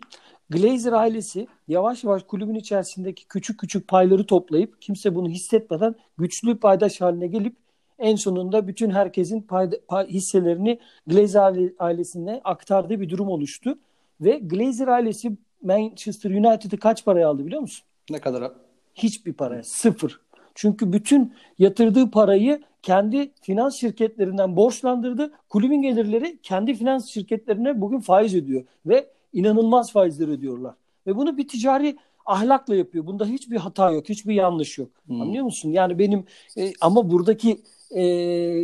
Glazer 0.49 0.91
ailesi 0.91 1.47
yavaş 1.67 2.03
yavaş 2.03 2.23
kulübün 2.23 2.55
içerisindeki 2.55 3.27
küçük 3.27 3.59
küçük 3.59 3.87
payları 3.87 4.25
toplayıp 4.25 4.81
kimse 4.81 5.15
bunu 5.15 5.29
hissetmeden 5.29 5.95
güçlü 6.17 6.59
paydaş 6.59 7.01
haline 7.01 7.27
gelip 7.27 7.55
en 7.99 8.15
sonunda 8.15 8.67
bütün 8.67 8.91
herkesin 8.91 9.41
pay, 9.41 9.69
pay, 9.87 10.07
hisselerini 10.07 10.79
Glazer 11.07 11.71
ailesine 11.79 12.41
aktardığı 12.43 13.01
bir 13.01 13.09
durum 13.09 13.29
oluştu. 13.29 13.77
Ve 14.21 14.37
Glazer 14.37 14.87
ailesi 14.87 15.37
Manchester 15.63 16.31
United'ı 16.31 16.77
kaç 16.77 17.05
paraya 17.05 17.29
aldı 17.29 17.45
biliyor 17.45 17.61
musun? 17.61 17.85
Ne 18.09 18.19
kadar? 18.19 18.51
Hiçbir 18.95 19.33
paraya. 19.33 19.63
Sıfır. 19.63 20.19
Çünkü 20.55 20.93
bütün 20.93 21.33
yatırdığı 21.59 22.11
parayı 22.11 22.61
kendi 22.81 23.31
finans 23.41 23.75
şirketlerinden 23.75 24.55
borçlandırdı. 24.55 25.31
Kulübün 25.49 25.81
gelirleri 25.81 26.39
kendi 26.43 26.73
finans 26.73 27.07
şirketlerine 27.07 27.81
bugün 27.81 27.99
faiz 27.99 28.35
ödüyor. 28.35 28.63
Ve 28.85 29.07
inanılmaz 29.33 29.91
faizler 29.91 30.27
ödüyorlar. 30.27 30.75
Ve 31.07 31.15
bunu 31.15 31.37
bir 31.37 31.47
ticari 31.47 31.97
ahlakla 32.25 32.75
yapıyor. 32.75 33.05
Bunda 33.05 33.25
hiçbir 33.25 33.57
hata 33.57 33.91
yok, 33.91 34.09
hiçbir 34.09 34.33
yanlış 34.33 34.77
yok. 34.77 34.89
Hmm. 35.07 35.21
Anlıyor 35.21 35.45
musun? 35.45 35.69
Yani 35.69 35.99
benim 35.99 36.25
e, 36.57 36.73
ama 36.81 37.11
buradaki 37.11 37.61
e, 37.91 38.03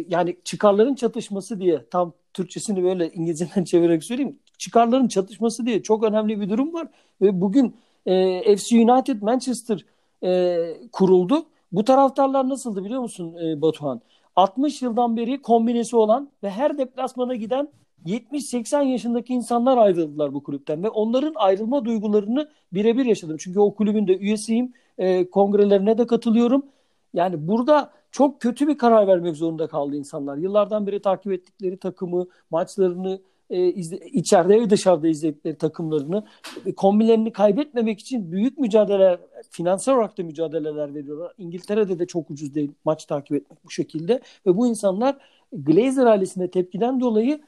yani 0.09 0.37
çıkarların 0.43 0.95
çatışması 0.95 1.59
diye 1.59 1.85
tam 1.91 2.13
Türkçesini 2.33 2.83
böyle 2.83 3.11
İngilizceden 3.11 3.63
çevirerek 3.71 4.03
söyleyeyim. 4.03 4.39
Çıkarların 4.57 5.07
çatışması 5.07 5.65
diye 5.65 5.83
çok 5.83 6.03
önemli 6.03 6.41
bir 6.41 6.49
durum 6.49 6.73
var. 6.73 6.87
Ve 7.21 7.41
bugün 7.41 7.75
e, 8.05 8.55
FC 8.55 8.75
United 8.75 9.21
Manchester 9.21 9.85
e, 10.23 10.57
kuruldu. 10.91 11.45
Bu 11.71 11.83
taraftarlar 11.83 12.49
nasıldı 12.49 12.85
biliyor 12.85 13.01
musun 13.01 13.35
e, 13.43 13.61
Batuhan? 13.61 14.01
60 14.35 14.81
yıldan 14.81 15.17
beri 15.17 15.41
kombinesi 15.41 15.95
olan 15.95 16.29
ve 16.43 16.49
her 16.49 16.77
deplasmana 16.77 17.35
giden 17.35 17.69
70-80 18.05 18.83
yaşındaki 18.83 19.33
insanlar 19.33 19.77
ayrıldılar 19.77 20.33
bu 20.33 20.43
kulüpten 20.43 20.83
ve 20.83 20.89
onların 20.89 21.33
ayrılma 21.35 21.85
duygularını 21.85 22.49
birebir 22.73 23.05
yaşadım. 23.05 23.37
Çünkü 23.39 23.59
o 23.59 23.75
kulübün 23.75 24.07
de 24.07 24.17
üyesiyim, 24.17 24.73
e, 24.97 25.29
kongrelerine 25.29 25.97
de 25.97 26.07
katılıyorum. 26.07 26.65
Yani 27.13 27.47
burada 27.47 27.91
çok 28.11 28.41
kötü 28.41 28.67
bir 28.67 28.77
karar 28.77 29.07
vermek 29.07 29.35
zorunda 29.35 29.67
kaldı 29.67 29.95
insanlar. 29.95 30.37
Yıllardan 30.37 30.87
beri 30.87 31.01
takip 31.01 31.31
ettikleri 31.31 31.77
takımı, 31.77 32.27
maçlarını 32.51 33.21
e, 33.53 33.73
izle, 33.73 33.97
içeride 33.97 34.61
ve 34.61 34.69
dışarıda 34.69 35.07
izledikleri 35.07 35.55
takımlarını 35.55 36.25
e, 36.65 36.75
kombinlerini 36.75 37.31
kaybetmemek 37.31 37.99
için 37.99 38.31
büyük 38.31 38.57
mücadeleler, 38.57 39.19
finansal 39.49 39.93
olarak 39.93 40.17
da 40.17 40.23
mücadeleler 40.23 40.95
veriyorlar. 40.95 41.33
İngiltere'de 41.37 41.99
de 41.99 42.07
çok 42.07 42.31
ucuz 42.31 42.55
değil 42.55 42.71
maç 42.85 43.05
takip 43.05 43.37
etmek 43.37 43.65
bu 43.65 43.69
şekilde 43.69 44.21
ve 44.45 44.57
bu 44.57 44.67
insanlar 44.67 45.17
Glazer 45.53 46.05
ailesine 46.05 46.47
tepkiden 46.51 46.99
dolayı 46.99 47.41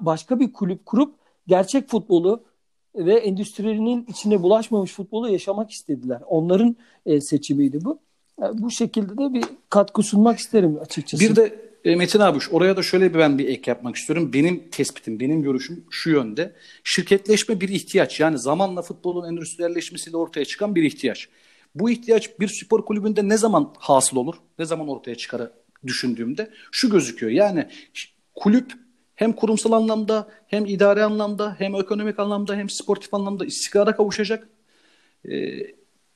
başka 0.00 0.40
bir 0.40 0.52
kulüp 0.52 0.86
kurup 0.86 1.14
gerçek 1.46 1.88
futbolu 1.88 2.42
ve 2.94 3.14
endüstrinin 3.14 4.06
içine 4.08 4.42
bulaşmamış 4.42 4.92
futbolu 4.92 5.28
yaşamak 5.28 5.70
istediler. 5.70 6.22
Onların 6.26 6.76
e, 7.06 7.20
seçimiydi 7.20 7.84
bu. 7.84 7.98
Yani 8.40 8.62
bu 8.62 8.70
şekilde 8.70 9.18
de 9.18 9.34
bir 9.34 9.44
katkı 9.70 10.02
sunmak 10.02 10.38
isterim 10.38 10.78
açıkçası. 10.80 11.24
Bir 11.24 11.36
de 11.36 11.65
e, 11.86 11.96
Metin 11.96 12.20
abi 12.20 12.38
oraya 12.50 12.76
da 12.76 12.82
şöyle 12.82 13.14
bir 13.14 13.18
ben 13.18 13.38
bir 13.38 13.48
ek 13.48 13.70
yapmak 13.70 13.96
istiyorum. 13.96 14.32
Benim 14.32 14.68
tespitim, 14.70 15.20
benim 15.20 15.42
görüşüm 15.42 15.84
şu 15.90 16.10
yönde. 16.10 16.52
Şirketleşme 16.84 17.60
bir 17.60 17.68
ihtiyaç. 17.68 18.20
Yani 18.20 18.38
zamanla 18.38 18.82
futbolun 18.82 19.28
endüstriyelleşmesiyle 19.28 20.16
ortaya 20.16 20.44
çıkan 20.44 20.74
bir 20.74 20.82
ihtiyaç. 20.82 21.28
Bu 21.74 21.90
ihtiyaç 21.90 22.40
bir 22.40 22.48
spor 22.48 22.84
kulübünde 22.84 23.28
ne 23.28 23.36
zaman 23.36 23.74
hasıl 23.78 24.16
olur? 24.16 24.34
Ne 24.58 24.64
zaman 24.64 24.88
ortaya 24.88 25.14
çıkar 25.14 25.50
düşündüğümde 25.86 26.50
şu 26.72 26.90
gözüküyor. 26.90 27.32
Yani 27.32 27.68
kulüp 28.34 28.72
hem 29.14 29.32
kurumsal 29.32 29.72
anlamda 29.72 30.28
hem 30.46 30.66
idari 30.66 31.04
anlamda 31.04 31.56
hem 31.58 31.74
ekonomik 31.74 32.18
anlamda 32.18 32.56
hem 32.56 32.70
sportif 32.70 33.14
anlamda 33.14 33.44
istikrara 33.44 33.96
kavuşacak. 33.96 34.48
E, 35.28 35.56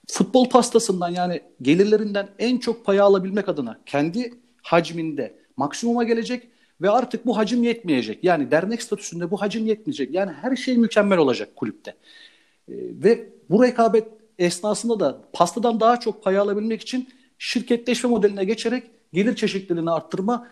futbol 0.08 0.48
pastasından 0.48 1.08
yani 1.08 1.40
gelirlerinden 1.62 2.28
en 2.38 2.58
çok 2.58 2.84
payı 2.84 3.02
alabilmek 3.02 3.48
adına 3.48 3.80
kendi 3.86 4.34
hacminde 4.62 5.39
maksimuma 5.56 6.04
gelecek 6.04 6.48
ve 6.80 6.90
artık 6.90 7.26
bu 7.26 7.36
hacim 7.36 7.62
yetmeyecek. 7.62 8.24
Yani 8.24 8.50
dernek 8.50 8.82
statüsünde 8.82 9.30
bu 9.30 9.40
hacim 9.40 9.66
yetmeyecek. 9.66 10.14
Yani 10.14 10.32
her 10.32 10.56
şey 10.56 10.76
mükemmel 10.76 11.18
olacak 11.18 11.56
kulüpte. 11.56 11.90
E, 12.68 12.74
ve 12.74 13.28
bu 13.50 13.64
rekabet 13.64 14.08
esnasında 14.38 15.00
da 15.00 15.22
pastadan 15.32 15.80
daha 15.80 16.00
çok 16.00 16.22
pay 16.22 16.38
alabilmek 16.38 16.80
için 16.80 17.08
şirketleşme 17.38 18.10
modeline 18.10 18.44
geçerek 18.44 18.84
gelir 19.12 19.36
çeşitliliğini 19.36 19.90
arttırma, 19.90 20.48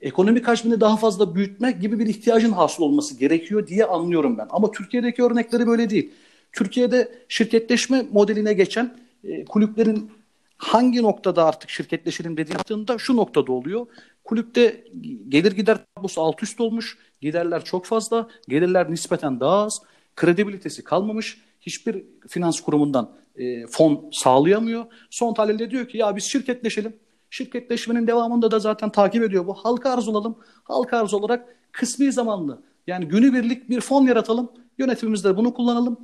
ekonomik 0.00 0.48
hacmini 0.48 0.80
daha 0.80 0.96
fazla 0.96 1.34
büyütme 1.34 1.72
gibi 1.72 1.98
bir 1.98 2.06
ihtiyacın 2.06 2.52
hasıl 2.52 2.82
olması 2.82 3.18
gerekiyor 3.18 3.66
diye 3.66 3.84
anlıyorum 3.84 4.38
ben. 4.38 4.46
Ama 4.50 4.70
Türkiye'deki 4.70 5.22
örnekleri 5.22 5.66
böyle 5.66 5.90
değil. 5.90 6.10
Türkiye'de 6.52 7.12
şirketleşme 7.28 8.06
modeline 8.12 8.52
geçen 8.52 8.96
e, 9.24 9.44
kulüplerin 9.44 10.10
hangi 10.56 11.02
noktada 11.02 11.46
artık 11.46 11.70
şirketleşelim 11.70 12.36
dediği 12.36 12.52
yaptığında 12.52 12.98
şu 12.98 13.16
noktada 13.16 13.52
oluyor. 13.52 13.86
Kulüpte 14.30 14.84
gelir 15.28 15.52
gider 15.52 15.78
tablosu 15.94 16.22
alt 16.22 16.42
üst 16.42 16.60
olmuş. 16.60 16.98
Giderler 17.20 17.64
çok 17.64 17.86
fazla. 17.86 18.28
Gelirler 18.48 18.90
nispeten 18.90 19.40
daha 19.40 19.64
az. 19.64 19.82
Kredibilitesi 20.16 20.84
kalmamış. 20.84 21.40
Hiçbir 21.60 22.04
finans 22.28 22.60
kurumundan 22.60 23.16
e, 23.36 23.66
fon 23.66 24.10
sağlayamıyor. 24.12 24.84
Son 25.10 25.34
tahlilde 25.34 25.70
diyor 25.70 25.88
ki 25.88 25.98
ya 25.98 26.16
biz 26.16 26.24
şirketleşelim. 26.24 26.96
Şirketleşmenin 27.30 28.06
devamında 28.06 28.50
da 28.50 28.58
zaten 28.58 28.90
takip 28.90 29.22
ediyor 29.22 29.46
bu. 29.46 29.54
Halka 29.54 29.90
arz 29.90 30.08
olalım. 30.08 30.38
Halka 30.64 30.98
arz 30.98 31.14
olarak 31.14 31.56
kısmi 31.72 32.12
zamanlı 32.12 32.62
yani 32.86 33.08
günübirlik 33.08 33.70
bir 33.70 33.80
fon 33.80 34.06
yaratalım. 34.06 34.52
Yönetimimizde 34.78 35.36
bunu 35.36 35.54
kullanalım 35.54 36.00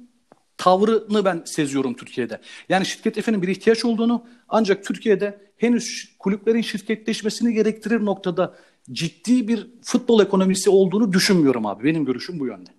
tavrını 0.57 1.25
ben 1.25 1.43
seziyorum 1.45 1.95
Türkiye'de. 1.95 2.41
Yani 2.69 2.87
şirket 2.87 3.19
efendim 3.19 3.43
bir 3.43 3.49
ihtiyaç 3.49 3.85
olduğunu 3.85 4.25
ancak 4.49 4.85
Türkiye'de 4.85 5.46
henüz 5.57 6.17
kulüplerin 6.19 6.61
şirketleşmesini 6.61 7.55
gerektirir 7.55 8.05
noktada 8.05 8.55
ciddi 8.93 9.49
bir 9.49 9.71
futbol 9.83 10.23
ekonomisi 10.23 10.71
olduğunu 10.71 11.13
düşünmüyorum 11.13 11.67
abi. 11.67 11.85
Benim 11.85 12.05
görüşüm 12.05 12.41
bu 12.41 12.47
yönde. 12.47 12.71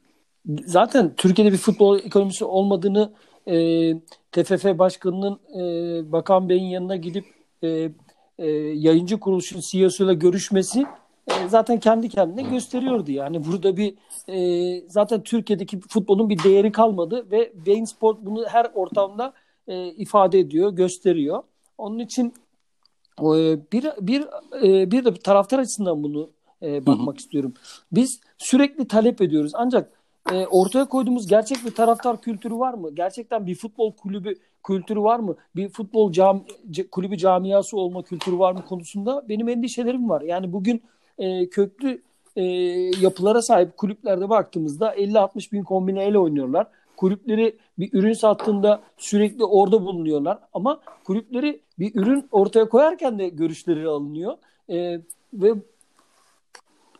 Zaten 0.65 1.13
Türkiye'de 1.17 1.53
bir 1.53 1.57
futbol 1.57 2.00
ekonomisi 2.00 2.46
olmadığını 2.46 3.13
e, 3.48 3.55
TFF 4.31 4.65
Başkanı'nın 4.65 5.39
e, 5.60 6.12
Bakan 6.12 6.50
Bey'in 6.50 6.65
yanına 6.65 6.96
gidip 6.96 7.25
e, 7.63 7.89
e, 8.38 8.50
yayıncı 8.74 9.19
kuruluşun 9.19 9.60
CEO'suyla 9.60 10.13
görüşmesi 10.13 10.86
e, 11.27 11.48
zaten 11.48 11.79
kendi 11.79 12.10
kendine 12.10 12.50
gösteriyordu. 12.50 13.12
Yani 13.12 13.46
burada 13.46 13.77
bir 13.77 13.93
e, 14.29 14.89
zaten 14.89 15.24
Türkiye'deki 15.24 15.79
futbolun 15.79 16.29
bir 16.29 16.43
değeri 16.43 16.72
kalmadı 16.72 17.27
ve 17.31 17.53
Bein 17.65 17.86
Sport 17.86 18.17
bunu 18.22 18.46
her 18.48 18.72
ortamda 18.74 19.34
e, 19.67 19.88
ifade 19.88 20.39
ediyor, 20.39 20.72
gösteriyor. 20.72 21.43
Onun 21.77 22.00
için 22.00 22.34
bir 23.71 23.86
bir 24.01 24.25
e, 24.63 24.91
bir 24.91 25.05
de 25.05 25.13
taraftar 25.13 25.59
açısından 25.59 26.03
bunu 26.03 26.29
e, 26.62 26.86
bakmak 26.86 27.07
hı 27.07 27.12
hı. 27.12 27.17
istiyorum. 27.17 27.53
Biz 27.91 28.19
sürekli 28.38 28.88
talep 28.88 29.21
ediyoruz. 29.21 29.51
Ancak 29.55 29.91
e, 30.31 30.45
ortaya 30.45 30.86
koyduğumuz 30.86 31.27
gerçek 31.27 31.65
bir 31.65 31.75
taraftar 31.75 32.21
kültürü 32.21 32.55
var 32.55 32.74
mı? 32.74 32.95
Gerçekten 32.95 33.47
bir 33.47 33.55
futbol 33.55 33.91
kulübü 33.91 34.36
kültürü 34.63 35.01
var 35.01 35.19
mı? 35.19 35.36
Bir 35.55 35.69
futbol 35.69 36.12
cam, 36.12 36.43
kulübü 36.91 37.17
camiası 37.17 37.77
olma 37.77 38.03
kültürü 38.03 38.39
var 38.39 38.51
mı 38.51 38.65
konusunda 38.65 39.29
benim 39.29 39.50
endişelerim 39.50 40.09
var. 40.09 40.21
Yani 40.21 40.53
bugün 40.53 40.83
e, 41.17 41.50
köklü 41.50 42.01
e, 42.36 42.43
yapılara 43.01 43.41
sahip 43.41 43.77
kulüplerde 43.77 44.29
baktığımızda 44.29 44.95
50-60 44.95 45.51
bin 45.51 45.63
kombineyle 45.63 46.19
oynuyorlar. 46.19 46.67
Kulüpleri 46.97 47.57
bir 47.79 47.89
ürün 47.93 48.13
sattığında 48.13 48.81
sürekli 48.97 49.45
orada 49.45 49.86
bulunuyorlar. 49.86 50.39
Ama 50.53 50.79
kulüpleri 51.03 51.62
bir 51.79 51.96
ürün 51.96 52.27
ortaya 52.31 52.69
koyarken 52.69 53.19
de 53.19 53.29
görüşleri 53.29 53.88
alınıyor. 53.88 54.38
E, 54.69 55.01
ve 55.34 55.53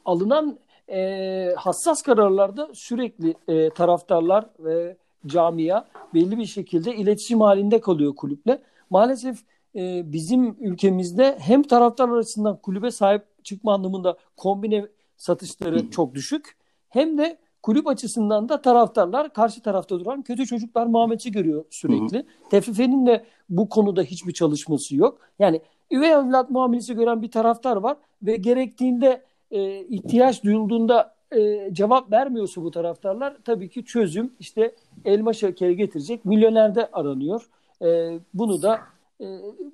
alınan 0.05 0.60
e, 0.89 1.53
hassas 1.57 2.01
kararlarda 2.01 2.69
sürekli 2.74 3.36
e, 3.48 3.69
taraftarlar 3.69 4.46
ve 4.60 4.98
camia 5.25 5.86
belli 6.13 6.38
bir 6.38 6.46
şekilde 6.46 6.96
iletişim 6.96 7.41
halinde 7.41 7.81
kalıyor 7.81 8.15
kulüple. 8.15 8.62
Maalesef 8.89 9.39
e, 9.75 10.12
bizim 10.12 10.55
ülkemizde 10.60 11.38
hem 11.39 11.63
taraftar 11.63 12.10
açısından 12.10 12.57
kulübe 12.57 12.91
sahip 12.91 13.24
çıkma 13.43 13.74
anlamında 13.74 14.17
kombine 14.38 14.86
satışları 15.17 15.89
çok 15.89 16.15
düşük 16.15 16.57
hem 16.89 17.17
de 17.17 17.38
kulüp 17.63 17.88
açısından 17.88 18.50
da 18.50 18.62
taraftarlar 18.62 19.34
karşı 19.34 19.62
tarafta 19.62 20.00
duran 20.00 20.22
kötü 20.22 20.46
çocuklar 20.46 20.86
muamelesi 20.86 21.31
görüyor 21.31 21.65
sürekli. 21.69 22.25
TFF'nin 22.50 23.05
de 23.05 23.25
bu 23.49 23.69
konuda 23.69 24.01
hiçbir 24.01 24.33
çalışması 24.33 24.95
yok. 24.95 25.19
Yani 25.39 25.61
üvey 25.91 26.11
evlat 26.11 26.49
muamelesi 26.49 26.93
gören 26.93 27.21
bir 27.21 27.31
taraftar 27.31 27.75
var 27.75 27.97
ve 28.23 28.35
gerektiğinde 28.35 29.21
e, 29.51 29.79
ihtiyaç 29.79 30.43
duyulduğunda 30.43 31.15
e, 31.35 31.69
cevap 31.73 32.11
vermiyorsa 32.11 32.61
bu 32.61 32.71
taraftarlar 32.71 33.37
tabii 33.45 33.69
ki 33.69 33.85
çözüm 33.85 34.33
işte 34.39 34.75
elma 35.05 35.33
şekeri 35.33 35.75
getirecek 35.75 36.25
milyonerde 36.25 36.89
aranıyor. 36.93 37.49
E, 37.81 38.19
bunu 38.33 38.61
da 38.61 38.79
e, 39.21 39.25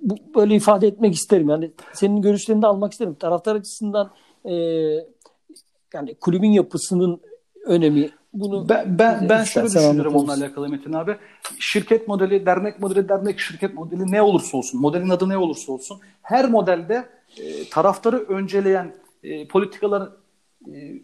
bu, 0.02 0.16
böyle 0.36 0.56
ifade 0.56 0.88
etmek 0.88 1.14
isterim. 1.14 1.50
Yani 1.50 1.72
senin 1.94 2.22
görüşlerini 2.22 2.62
de 2.62 2.68
almak 2.68 2.92
isterim. 2.92 3.14
Taraftar 3.14 3.56
açısından 3.56 4.12
e, 4.46 4.54
yani 5.94 6.16
kulübün 6.22 6.52
yapısının 6.52 7.22
önemi 7.66 8.10
bunu 8.34 8.70
ben 8.70 9.00
ben, 9.00 9.30
ben 9.30 9.44
şöyle 9.44 9.68
düşünüyorum 9.68 10.16
onunla 10.16 10.34
alakalı 10.34 10.70
Metin 10.70 10.94
abi. 10.94 11.18
Şirket 11.60 12.08
modeli, 12.08 12.46
dernek 12.46 12.80
modeli, 12.80 13.10
dernek 13.10 13.40
şirket 13.40 13.74
modeli 13.74 14.12
ne 14.12 14.22
olursa 14.22 14.58
olsun, 14.58 14.82
modelin 14.82 15.10
adı 15.10 15.30
ne 15.30 15.38
olursa 15.38 15.72
olsun 15.72 16.00
her 16.22 16.50
modelde 16.50 17.06
e, 17.38 17.70
taraftarı 17.70 18.18
önceleyen 18.18 18.96
e, 19.24 19.48
politikalar 19.48 20.10
e, 20.68 21.02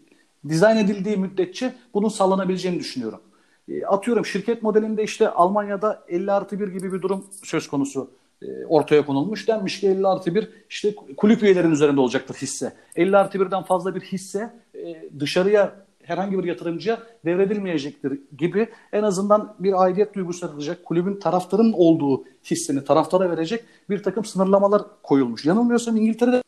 dizayn 0.48 0.76
edildiği 0.76 1.16
müddetçe 1.16 1.74
bunun 1.94 2.08
sağlanabileceğini 2.08 2.78
düşünüyorum. 2.78 3.20
E, 3.68 3.84
atıyorum 3.84 4.26
şirket 4.26 4.62
modelinde 4.62 5.02
işte 5.02 5.28
Almanya'da 5.28 6.04
50 6.08 6.32
artı 6.32 6.60
1 6.60 6.68
gibi 6.68 6.92
bir 6.92 7.02
durum 7.02 7.26
söz 7.42 7.68
konusu 7.68 8.10
e, 8.42 8.66
ortaya 8.66 9.06
konulmuş. 9.06 9.48
Denmiş 9.48 9.80
ki 9.80 9.88
50 9.88 10.06
artı 10.06 10.34
1 10.34 10.50
işte 10.70 10.94
kulüp 11.16 11.42
üyelerinin 11.42 11.72
üzerinde 11.72 12.00
olacaktır 12.00 12.34
hisse. 12.34 12.72
50 12.96 13.16
artı 13.16 13.38
1'den 13.38 13.62
fazla 13.62 13.94
bir 13.94 14.00
hisse 14.00 14.54
e, 14.74 15.10
dışarıya 15.20 15.89
herhangi 16.04 16.38
bir 16.38 16.44
yatırımcıya 16.44 17.02
devredilmeyecektir 17.24 18.20
gibi 18.38 18.68
en 18.92 19.02
azından 19.02 19.56
bir 19.58 19.82
aidiyet 19.82 20.14
duygusu 20.14 20.46
yaratacak, 20.46 20.84
kulübün 20.84 21.20
taraftarın 21.20 21.72
olduğu 21.72 22.24
hissini 22.44 22.84
taraftara 22.84 23.30
verecek 23.30 23.64
bir 23.90 24.02
takım 24.02 24.24
sınırlamalar 24.24 24.82
koyulmuş. 25.02 25.44
Yanılmıyorsam 25.44 25.96
İngiltere'de 25.96 26.42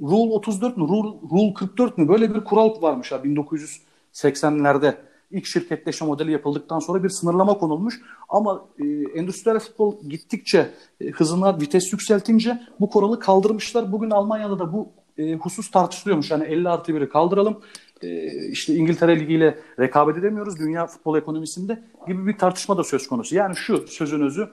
Rule 0.00 0.32
34 0.32 0.76
mü, 0.76 0.88
Rule, 0.88 1.18
Rule 1.32 1.54
44 1.54 1.98
mü 1.98 2.08
böyle 2.08 2.34
bir 2.34 2.44
kural 2.44 2.82
varmış 2.82 3.12
ha 3.12 3.16
1980'lerde 3.16 4.94
ilk 5.30 5.46
şirketleşme 5.46 6.06
modeli 6.06 6.32
yapıldıktan 6.32 6.78
sonra 6.78 7.04
bir 7.04 7.08
sınırlama 7.08 7.58
konulmuş. 7.58 8.00
Ama 8.28 8.66
e, 8.78 8.84
endüstriyel 9.18 9.58
futbol 9.58 10.00
gittikçe 10.08 10.70
e, 11.00 11.10
hızına 11.10 11.60
vites 11.60 11.92
yükseltince 11.92 12.62
bu 12.80 12.90
kuralı 12.90 13.20
kaldırmışlar. 13.20 13.92
Bugün 13.92 14.10
Almanya'da 14.10 14.58
da 14.58 14.72
bu 14.72 14.88
e, 15.18 15.34
husus 15.34 15.70
tartışılıyormuş. 15.70 16.30
Yani 16.30 16.44
50 16.44 16.68
artı 16.68 16.92
1'i 16.92 17.08
kaldıralım. 17.08 17.60
E, 18.04 18.48
işte 18.48 18.74
İngiltere 18.74 19.20
Ligi 19.20 19.34
ile 19.34 19.58
rekabet 19.78 20.16
edemiyoruz 20.16 20.58
dünya 20.58 20.86
futbol 20.86 21.18
ekonomisinde 21.18 21.82
gibi 22.06 22.26
bir 22.26 22.38
tartışma 22.38 22.78
da 22.78 22.84
söz 22.84 23.08
konusu. 23.08 23.34
Yani 23.34 23.56
şu 23.56 23.86
sözün 23.86 24.20
özü 24.20 24.48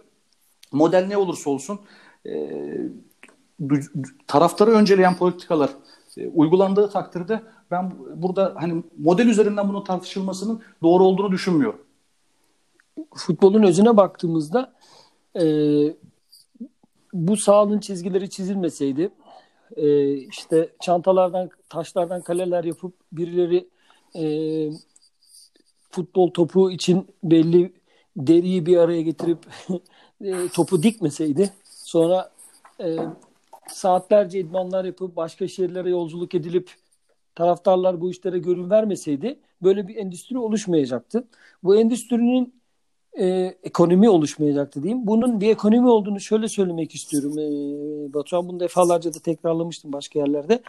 model 0.71 1.05
ne 1.07 1.17
olursa 1.17 1.49
olsun 1.49 1.79
e, 2.25 2.51
taraftarı 4.27 4.71
önceleyen 4.71 5.15
politikalar 5.15 5.69
e, 6.17 6.27
uygulandığı 6.27 6.89
takdirde 6.89 7.41
ben 7.71 7.91
burada 8.15 8.55
hani 8.57 8.83
model 8.97 9.27
üzerinden 9.27 9.69
bunun 9.69 9.83
tartışılmasının 9.83 10.61
doğru 10.83 11.03
olduğunu 11.03 11.31
düşünmüyorum. 11.31 11.81
Futbolun 13.15 13.63
özüne 13.63 13.97
baktığımızda 13.97 14.73
e, 15.35 15.43
bu 17.13 17.37
sahanın 17.37 17.79
çizgileri 17.79 18.29
çizilmeseydi 18.29 19.11
e, 19.75 20.13
işte 20.13 20.69
çantalardan 20.81 21.49
taşlardan 21.69 22.21
kaleler 22.21 22.63
yapıp 22.63 22.93
birileri 23.11 23.67
e, 24.15 24.23
futbol 25.91 26.31
topu 26.31 26.71
için 26.71 27.07
belli 27.23 27.73
deriyi 28.17 28.65
bir 28.65 28.77
araya 28.77 29.01
getirip 29.01 29.39
e, 30.21 30.47
topu 30.47 30.83
dikmeseydi 30.83 31.53
sonra 31.65 32.31
e, 32.79 32.97
saatlerce 33.67 34.39
idmanlar 34.39 34.85
yapıp 34.85 35.15
başka 35.15 35.47
şehirlere 35.47 35.89
yolculuk 35.89 36.35
edilip 36.35 36.71
taraftarlar 37.35 38.01
bu 38.01 38.11
işlere 38.11 38.39
görün 38.39 38.69
vermeseydi 38.69 39.39
böyle 39.63 39.87
bir 39.87 39.95
endüstri 39.95 40.37
oluşmayacaktı. 40.37 41.27
Bu 41.63 41.75
endüstrinin 41.75 42.60
e, 43.19 43.55
ekonomi 43.63 44.09
oluşmayacaktı 44.09 44.83
diyeyim. 44.83 45.07
Bunun 45.07 45.41
bir 45.41 45.49
ekonomi 45.49 45.89
olduğunu 45.89 46.19
şöyle 46.19 46.47
söylemek 46.47 46.95
istiyorum. 46.95 47.39
E, 47.39 48.13
Batuhan 48.13 48.47
bunu 48.47 48.59
defalarca 48.59 49.13
da 49.13 49.19
tekrarlamıştım 49.19 49.93
başka 49.93 50.19
yerlerde. 50.19 50.61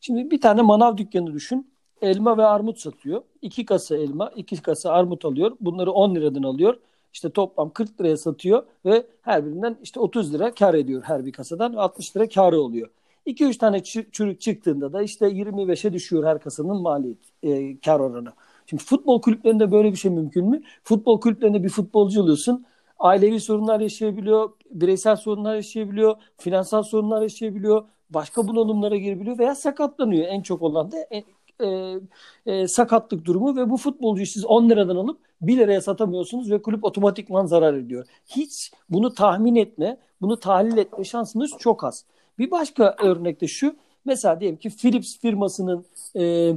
Şimdi 0.00 0.30
bir 0.30 0.40
tane 0.40 0.62
manav 0.62 0.96
dükkanı 0.96 1.32
düşün. 1.32 1.70
Elma 2.02 2.38
ve 2.38 2.44
armut 2.44 2.80
satıyor. 2.80 3.22
İki 3.42 3.64
kasa 3.64 3.96
elma, 3.96 4.30
iki 4.36 4.62
kasa 4.62 4.90
armut 4.90 5.24
alıyor. 5.24 5.56
Bunları 5.60 5.92
10 5.92 6.14
liradan 6.14 6.42
alıyor. 6.42 6.78
İşte 7.12 7.30
toplam 7.30 7.70
40 7.70 8.00
liraya 8.00 8.16
satıyor 8.16 8.62
ve 8.84 9.06
her 9.22 9.46
birinden 9.46 9.76
işte 9.82 10.00
30 10.00 10.34
lira 10.34 10.54
kar 10.54 10.74
ediyor 10.74 11.02
her 11.02 11.26
bir 11.26 11.32
kasadan. 11.32 11.72
60 11.72 12.16
lira 12.16 12.28
karı 12.28 12.60
oluyor. 12.60 12.88
2-3 13.26 13.58
tane 13.58 13.82
çürük 14.12 14.40
çıktığında 14.40 14.92
da 14.92 15.02
işte 15.02 15.26
25'e 15.26 15.92
düşüyor 15.92 16.24
her 16.24 16.40
kasanın 16.40 16.82
maliyet 16.82 17.18
e, 17.42 17.80
kar 17.80 18.00
oranı. 18.00 18.32
Şimdi 18.66 18.82
futbol 18.82 19.22
kulüplerinde 19.22 19.72
böyle 19.72 19.92
bir 19.92 19.96
şey 19.96 20.10
mümkün 20.10 20.48
mü? 20.48 20.62
Futbol 20.84 21.20
kulüplerinde 21.20 21.64
bir 21.64 21.68
futbolcu 21.68 22.22
oluyorsun. 22.22 22.66
Ailevi 22.98 23.40
sorunlar 23.40 23.80
yaşayabiliyor, 23.80 24.50
bireysel 24.70 25.16
sorunlar 25.16 25.54
yaşayabiliyor, 25.54 26.16
finansal 26.36 26.82
sorunlar 26.82 27.22
yaşayabiliyor, 27.22 27.84
başka 28.10 28.48
bunalımlara 28.48 28.96
girebiliyor 28.96 29.38
veya 29.38 29.54
sakatlanıyor. 29.54 30.26
En 30.28 30.42
çok 30.42 30.62
olan 30.62 30.92
da 30.92 30.96
e, 31.10 31.24
e, 31.66 32.00
e, 32.46 32.68
sakatlık 32.68 33.24
durumu 33.24 33.56
ve 33.56 33.70
bu 33.70 33.76
futbolcuyu 33.76 34.26
siz 34.26 34.44
10 34.44 34.70
liradan 34.70 34.96
alıp 34.96 35.18
1 35.40 35.58
liraya 35.58 35.80
satamıyorsunuz 35.80 36.50
ve 36.50 36.62
kulüp 36.62 36.84
otomatikman 36.84 37.46
zarar 37.46 37.74
ediyor. 37.74 38.06
Hiç 38.26 38.72
bunu 38.90 39.14
tahmin 39.14 39.54
etme, 39.54 39.98
bunu 40.20 40.40
tahlil 40.40 40.76
etme 40.76 41.04
şansınız 41.04 41.50
çok 41.58 41.84
az. 41.84 42.04
Bir 42.38 42.50
başka 42.50 42.96
örnekte 43.02 43.46
şu. 43.46 43.76
Mesela 44.04 44.40
diyelim 44.40 44.58
ki 44.58 44.70
Philips 44.70 45.18
firmasının 45.18 45.84
e, 46.16 46.52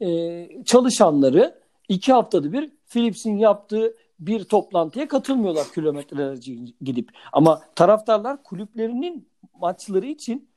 e, 0.00 0.48
çalışanları 0.64 1.60
iki 1.88 2.12
haftada 2.12 2.52
bir 2.52 2.70
Philips'in 2.86 3.36
yaptığı 3.36 3.94
bir 4.20 4.44
toplantıya 4.44 5.08
katılmıyorlar 5.08 5.66
kilometrelerce 5.74 6.54
gidip. 6.80 7.10
Ama 7.32 7.62
taraftarlar 7.74 8.42
kulüplerinin 8.42 9.28
maçları 9.60 10.06
için 10.06 10.48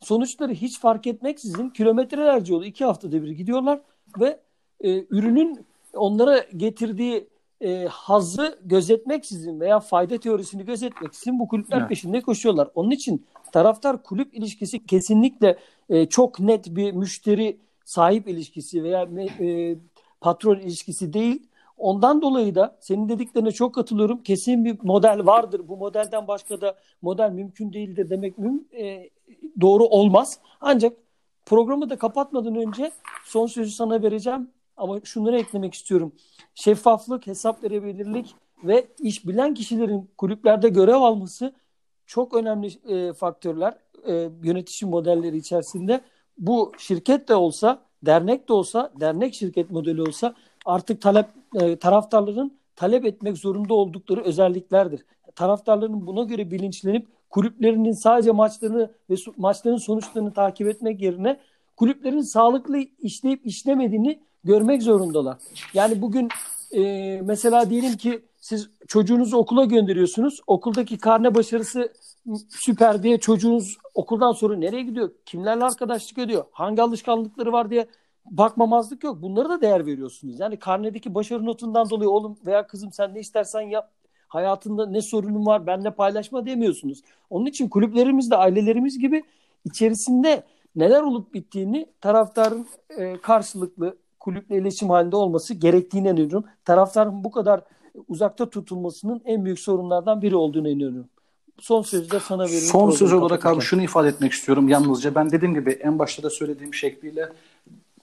sonuçları 0.00 0.52
hiç 0.52 0.80
fark 0.80 1.06
etmeksizin 1.06 1.68
kilometrelerce 1.70 2.52
yolu 2.52 2.64
iki 2.64 2.84
haftada 2.84 3.22
bir 3.22 3.30
gidiyorlar 3.30 3.80
ve 4.20 4.40
e, 4.80 5.04
ürünün 5.10 5.66
onlara 5.94 6.38
getirdiği 6.38 7.28
e, 7.60 7.86
hazzı 7.90 8.58
gözetmeksizin 8.64 9.60
veya 9.60 9.80
fayda 9.80 10.18
teorisini 10.18 10.64
gözetmeksizin 10.64 11.38
bu 11.38 11.48
kulüpler 11.48 11.78
evet. 11.78 11.88
peşinde 11.88 12.20
koşuyorlar. 12.20 12.68
Onun 12.74 12.90
için 12.90 13.26
taraftar 13.52 14.02
kulüp 14.02 14.34
ilişkisi 14.34 14.86
kesinlikle 14.86 15.58
e, 15.88 16.06
çok 16.06 16.40
net 16.40 16.66
bir 16.66 16.92
müşteri 16.92 17.58
sahip 17.84 18.28
ilişkisi 18.28 18.82
veya 18.82 19.08
e, 19.40 19.76
patron 20.20 20.58
ilişkisi 20.58 21.12
değil. 21.12 21.46
Ondan 21.78 22.22
dolayı 22.22 22.54
da 22.54 22.76
senin 22.80 23.08
dediklerine 23.08 23.52
çok 23.52 23.74
katılıyorum. 23.74 24.22
Kesin 24.22 24.64
bir 24.64 24.78
model 24.82 25.26
vardır. 25.26 25.68
Bu 25.68 25.76
modelden 25.76 26.28
başka 26.28 26.60
da 26.60 26.78
model 27.02 27.30
mümkün 27.30 27.72
değildir 27.72 28.10
demek 28.10 28.38
müm 28.38 28.64
e, 28.78 29.10
doğru 29.60 29.84
olmaz. 29.84 30.38
Ancak 30.60 30.96
programı 31.46 31.90
da 31.90 31.98
kapatmadan 31.98 32.54
önce 32.56 32.90
son 33.24 33.46
sözü 33.46 33.70
sana 33.70 34.02
vereceğim. 34.02 34.50
Ama 34.76 35.00
şunları 35.04 35.38
eklemek 35.38 35.74
istiyorum. 35.74 36.12
Şeffaflık, 36.54 37.26
hesap 37.26 37.64
verebilirlik 37.64 38.34
ve 38.64 38.86
iş 38.98 39.26
bilen 39.26 39.54
kişilerin 39.54 40.10
kulüplerde 40.18 40.68
görev 40.68 40.94
alması 40.96 41.52
çok 42.06 42.34
önemli 42.34 42.68
e, 42.88 43.12
faktörler 43.12 43.74
e, 44.06 44.28
yönetişim 44.42 44.88
modelleri 44.88 45.36
içerisinde. 45.36 46.00
Bu 46.38 46.72
şirket 46.78 47.28
de 47.28 47.34
olsa, 47.34 47.82
dernek 48.02 48.48
de 48.48 48.52
olsa, 48.52 48.92
dernek 49.00 49.34
şirket 49.34 49.70
modeli 49.70 50.02
olsa 50.02 50.34
artık 50.64 51.02
talep 51.02 51.26
e, 51.54 51.76
taraftarların 51.76 52.58
talep 52.76 53.04
etmek 53.04 53.38
zorunda 53.38 53.74
oldukları 53.74 54.20
özelliklerdir. 54.20 55.04
Taraftarların 55.34 56.06
buna 56.06 56.22
göre 56.22 56.50
bilinçlenip 56.50 57.08
kulüplerinin 57.30 57.92
sadece 57.92 58.30
maçlarını 58.30 58.92
ve 59.10 59.14
maçların 59.36 59.76
sonuçlarını 59.76 60.32
takip 60.32 60.68
etmek 60.68 61.02
yerine 61.02 61.40
kulüplerin 61.76 62.20
sağlıklı 62.20 62.78
işleyip 62.78 63.46
işlemediğini 63.46 64.20
görmek 64.44 64.82
zorundalar. 64.82 65.36
Yani 65.74 66.02
bugün 66.02 66.28
e, 66.72 66.80
mesela 67.24 67.70
diyelim 67.70 67.96
ki 67.96 68.22
siz 68.40 68.70
çocuğunuzu 68.88 69.36
okula 69.36 69.64
gönderiyorsunuz. 69.64 70.40
Okuldaki 70.46 70.98
karne 70.98 71.34
başarısı 71.34 71.92
süper 72.48 73.02
diye 73.02 73.20
çocuğunuz 73.20 73.76
okuldan 73.94 74.32
sonra 74.32 74.56
nereye 74.56 74.82
gidiyor? 74.82 75.10
Kimlerle 75.26 75.64
arkadaşlık 75.64 76.18
ediyor? 76.18 76.44
Hangi 76.52 76.82
alışkanlıkları 76.82 77.52
var 77.52 77.70
diye 77.70 77.86
bakmamazlık 78.30 79.04
yok. 79.04 79.22
Bunlara 79.22 79.48
da 79.48 79.60
değer 79.60 79.86
veriyorsunuz. 79.86 80.40
Yani 80.40 80.56
karnedeki 80.56 81.14
başarı 81.14 81.46
notundan 81.46 81.90
dolayı 81.90 82.10
oğlum 82.10 82.36
veya 82.46 82.66
kızım 82.66 82.92
sen 82.92 83.14
ne 83.14 83.20
istersen 83.20 83.60
yap. 83.60 83.90
Hayatında 84.28 84.86
ne 84.86 85.02
sorunun 85.02 85.46
var 85.46 85.66
benle 85.66 85.90
paylaşma 85.90 86.46
demiyorsunuz. 86.46 87.02
Onun 87.30 87.46
için 87.46 87.68
kulüplerimiz 87.68 88.30
de 88.30 88.36
ailelerimiz 88.36 88.98
gibi 88.98 89.22
içerisinde 89.64 90.42
neler 90.76 91.02
olup 91.02 91.34
bittiğini 91.34 91.86
taraftarın 92.00 92.66
e, 92.98 93.16
karşılıklı 93.16 93.96
kulüple 94.20 94.58
iletişim 94.58 94.90
halinde 94.90 95.16
olması 95.16 95.54
gerektiğine 95.54 96.08
inanıyorum. 96.08 96.44
Taraftarın 96.64 97.24
bu 97.24 97.30
kadar 97.30 97.60
uzakta 98.08 98.50
tutulmasının 98.50 99.22
en 99.24 99.44
büyük 99.44 99.58
sorunlardan 99.58 100.22
biri 100.22 100.36
olduğunu 100.36 100.68
inanıyorum. 100.68 101.08
Son 101.60 101.82
sözü 101.82 102.10
de 102.10 102.20
sana 102.20 102.44
veriyorum. 102.44 102.68
Son 102.68 102.90
söz 102.90 103.12
olarak 103.12 103.46
abi 103.46 103.60
şunu 103.60 103.82
ifade 103.82 104.08
etmek 104.08 104.32
istiyorum 104.32 104.68
yalnızca. 104.68 105.14
Ben 105.14 105.30
dediğim 105.30 105.54
gibi 105.54 105.70
en 105.70 105.98
başta 105.98 106.22
da 106.22 106.30
söylediğim 106.30 106.74
şekliyle 106.74 107.28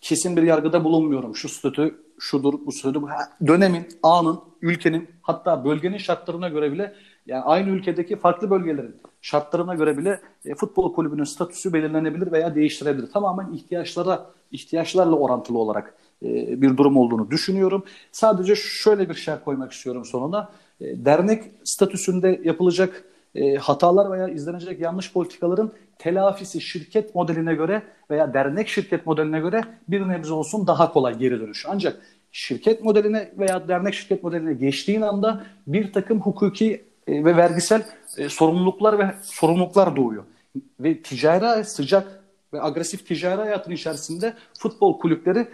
kesin 0.01 0.38
bir 0.38 0.43
yargıda 0.43 0.83
bulunmuyorum. 0.83 1.35
Şu 1.35 1.49
statü 1.49 1.95
şudur, 2.19 2.53
bu 2.65 2.71
statü. 2.71 2.99
Dönemin, 3.47 3.88
anın, 4.03 4.39
ülkenin 4.62 5.09
hatta 5.21 5.65
bölgenin 5.65 5.97
şartlarına 5.97 6.49
göre 6.49 6.71
bile 6.71 6.95
yani 7.27 7.41
aynı 7.43 7.69
ülkedeki 7.69 8.15
farklı 8.15 8.49
bölgelerin 8.49 8.95
şartlarına 9.21 9.75
göre 9.75 9.97
bile 9.97 10.21
e, 10.45 10.55
futbol 10.55 10.93
kulübünün 10.93 11.23
statüsü 11.23 11.73
belirlenebilir 11.73 12.31
veya 12.31 12.55
değiştirebilir. 12.55 13.12
Tamamen 13.12 13.53
ihtiyaçlara 13.53 14.25
ihtiyaçlarla 14.51 15.15
orantılı 15.15 15.57
olarak 15.57 15.93
e, 16.23 16.62
bir 16.62 16.77
durum 16.77 16.97
olduğunu 16.97 17.31
düşünüyorum. 17.31 17.83
Sadece 18.12 18.55
şöyle 18.55 19.09
bir 19.09 19.15
şey 19.15 19.35
koymak 19.45 19.71
istiyorum 19.71 20.05
sonuna. 20.05 20.49
E, 20.81 21.05
dernek 21.05 21.43
statüsünde 21.63 22.41
yapılacak 22.43 23.03
e, 23.35 23.55
hatalar 23.55 24.11
veya 24.11 24.27
izlenecek 24.27 24.79
yanlış 24.79 25.13
politikaların 25.13 25.71
telafisi 25.97 26.61
şirket 26.61 27.15
modeline 27.15 27.55
göre 27.55 27.81
veya 28.09 28.33
dernek 28.33 28.67
şirket 28.67 29.05
modeline 29.05 29.39
göre 29.39 29.63
bir 29.87 30.07
nebze 30.07 30.33
olsun 30.33 30.67
daha 30.67 30.93
kolay 30.93 31.17
geri 31.17 31.39
dönüş. 31.39 31.65
Ancak 31.69 32.01
şirket 32.31 32.83
modeline 32.83 33.31
veya 33.37 33.67
dernek 33.67 33.93
şirket 33.93 34.23
modeline 34.23 34.53
geçtiğin 34.53 35.01
anda 35.01 35.45
bir 35.67 35.93
takım 35.93 36.21
hukuki 36.21 36.83
ve 37.07 37.37
vergisel 37.37 37.85
sorumluluklar 38.27 38.99
ve 38.99 39.15
sorumluluklar 39.21 39.95
doğuyor. 39.95 40.23
Ve 40.79 41.01
ticari 41.01 41.65
sıcak 41.65 42.19
ve 42.53 42.61
agresif 42.61 43.07
ticari 43.07 43.41
hayatın 43.41 43.71
içerisinde 43.71 44.33
futbol 44.59 44.99
kulüpleri 44.99 45.47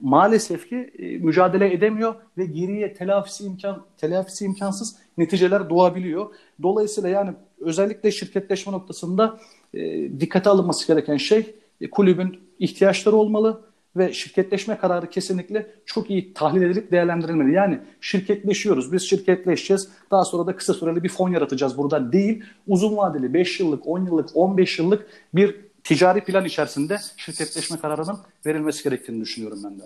maalesef 0.00 0.68
ki 0.68 0.90
e, 0.98 1.18
mücadele 1.18 1.74
edemiyor 1.74 2.14
ve 2.38 2.46
geriye 2.46 2.94
telafisi 2.94 3.44
imkan 3.44 3.84
telafisi 3.96 4.44
imkansız 4.44 4.96
neticeler 5.18 5.70
doğabiliyor. 5.70 6.26
Dolayısıyla 6.62 7.08
yani 7.08 7.30
özellikle 7.60 8.10
şirketleşme 8.10 8.72
noktasında 8.72 9.40
e, 9.74 9.80
dikkate 10.20 10.50
alınması 10.50 10.86
gereken 10.86 11.16
şey 11.16 11.54
e, 11.80 11.90
kulübün 11.90 12.40
ihtiyaçları 12.58 13.16
olmalı 13.16 13.68
ve 13.96 14.12
şirketleşme 14.12 14.78
kararı 14.78 15.10
kesinlikle 15.10 15.70
çok 15.86 16.10
iyi 16.10 16.34
tahlil 16.34 16.62
edilip 16.62 16.92
değerlendirilmeli. 16.92 17.54
Yani 17.54 17.80
şirketleşiyoruz, 18.00 18.92
biz 18.92 19.02
şirketleşeceğiz. 19.02 19.88
Daha 20.10 20.24
sonra 20.24 20.46
da 20.46 20.56
kısa 20.56 20.74
süreli 20.74 21.02
bir 21.02 21.08
fon 21.08 21.30
yaratacağız 21.30 21.78
burada 21.78 22.12
değil. 22.12 22.44
Uzun 22.66 22.96
vadeli 22.96 23.34
5 23.34 23.60
yıllık, 23.60 23.86
10 23.86 24.06
yıllık, 24.06 24.28
15 24.34 24.78
yıllık 24.78 25.06
bir 25.34 25.56
ticari 25.84 26.24
plan 26.24 26.44
içerisinde 26.44 26.96
şirketleşme 27.16 27.78
kararının 27.78 28.18
verilmesi 28.46 28.84
gerektiğini 28.84 29.20
düşünüyorum 29.20 29.58
ben 29.64 29.78
de. 29.78 29.84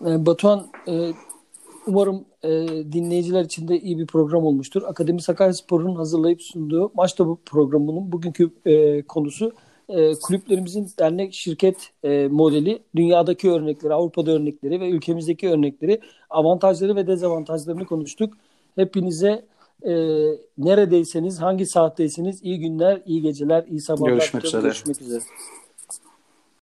Ee, 0.00 0.26
Batuhan 0.26 0.66
e, 0.88 1.12
umarım 1.86 2.24
e, 2.42 2.50
dinleyiciler 2.92 3.44
için 3.44 3.68
de 3.68 3.80
iyi 3.80 3.98
bir 3.98 4.06
program 4.06 4.44
olmuştur. 4.44 4.82
Akademi 4.82 5.22
Sakaryaspor'un 5.22 5.94
hazırlayıp 5.94 6.42
sunduğu 6.42 6.92
maç 6.94 7.18
bu 7.18 7.40
programının 7.46 8.12
bugünkü 8.12 8.50
e, 8.64 9.02
konusu 9.02 9.52
kulüplerimizin 10.22 10.88
dernek 10.98 11.34
şirket 11.34 11.76
modeli, 12.30 12.82
dünyadaki 12.96 13.50
örnekleri, 13.50 13.94
Avrupa'da 13.94 14.30
örnekleri 14.30 14.80
ve 14.80 14.90
ülkemizdeki 14.90 15.48
örnekleri, 15.48 16.00
avantajları 16.30 16.96
ve 16.96 17.06
dezavantajlarını 17.06 17.86
konuştuk. 17.86 18.34
Hepinize 18.76 19.44
e, 19.82 19.92
neredeyseniz, 20.58 21.42
hangi 21.42 21.66
saatteyseniz 21.66 22.42
iyi 22.42 22.60
günler, 22.60 23.02
iyi 23.06 23.22
geceler, 23.22 23.64
iyi 23.68 23.80
sabahlar. 23.80 24.10
Görüşmek 24.10 24.44
üzere. 24.44 24.62
Görüşmek 24.62 25.00
üzere. 25.00 25.22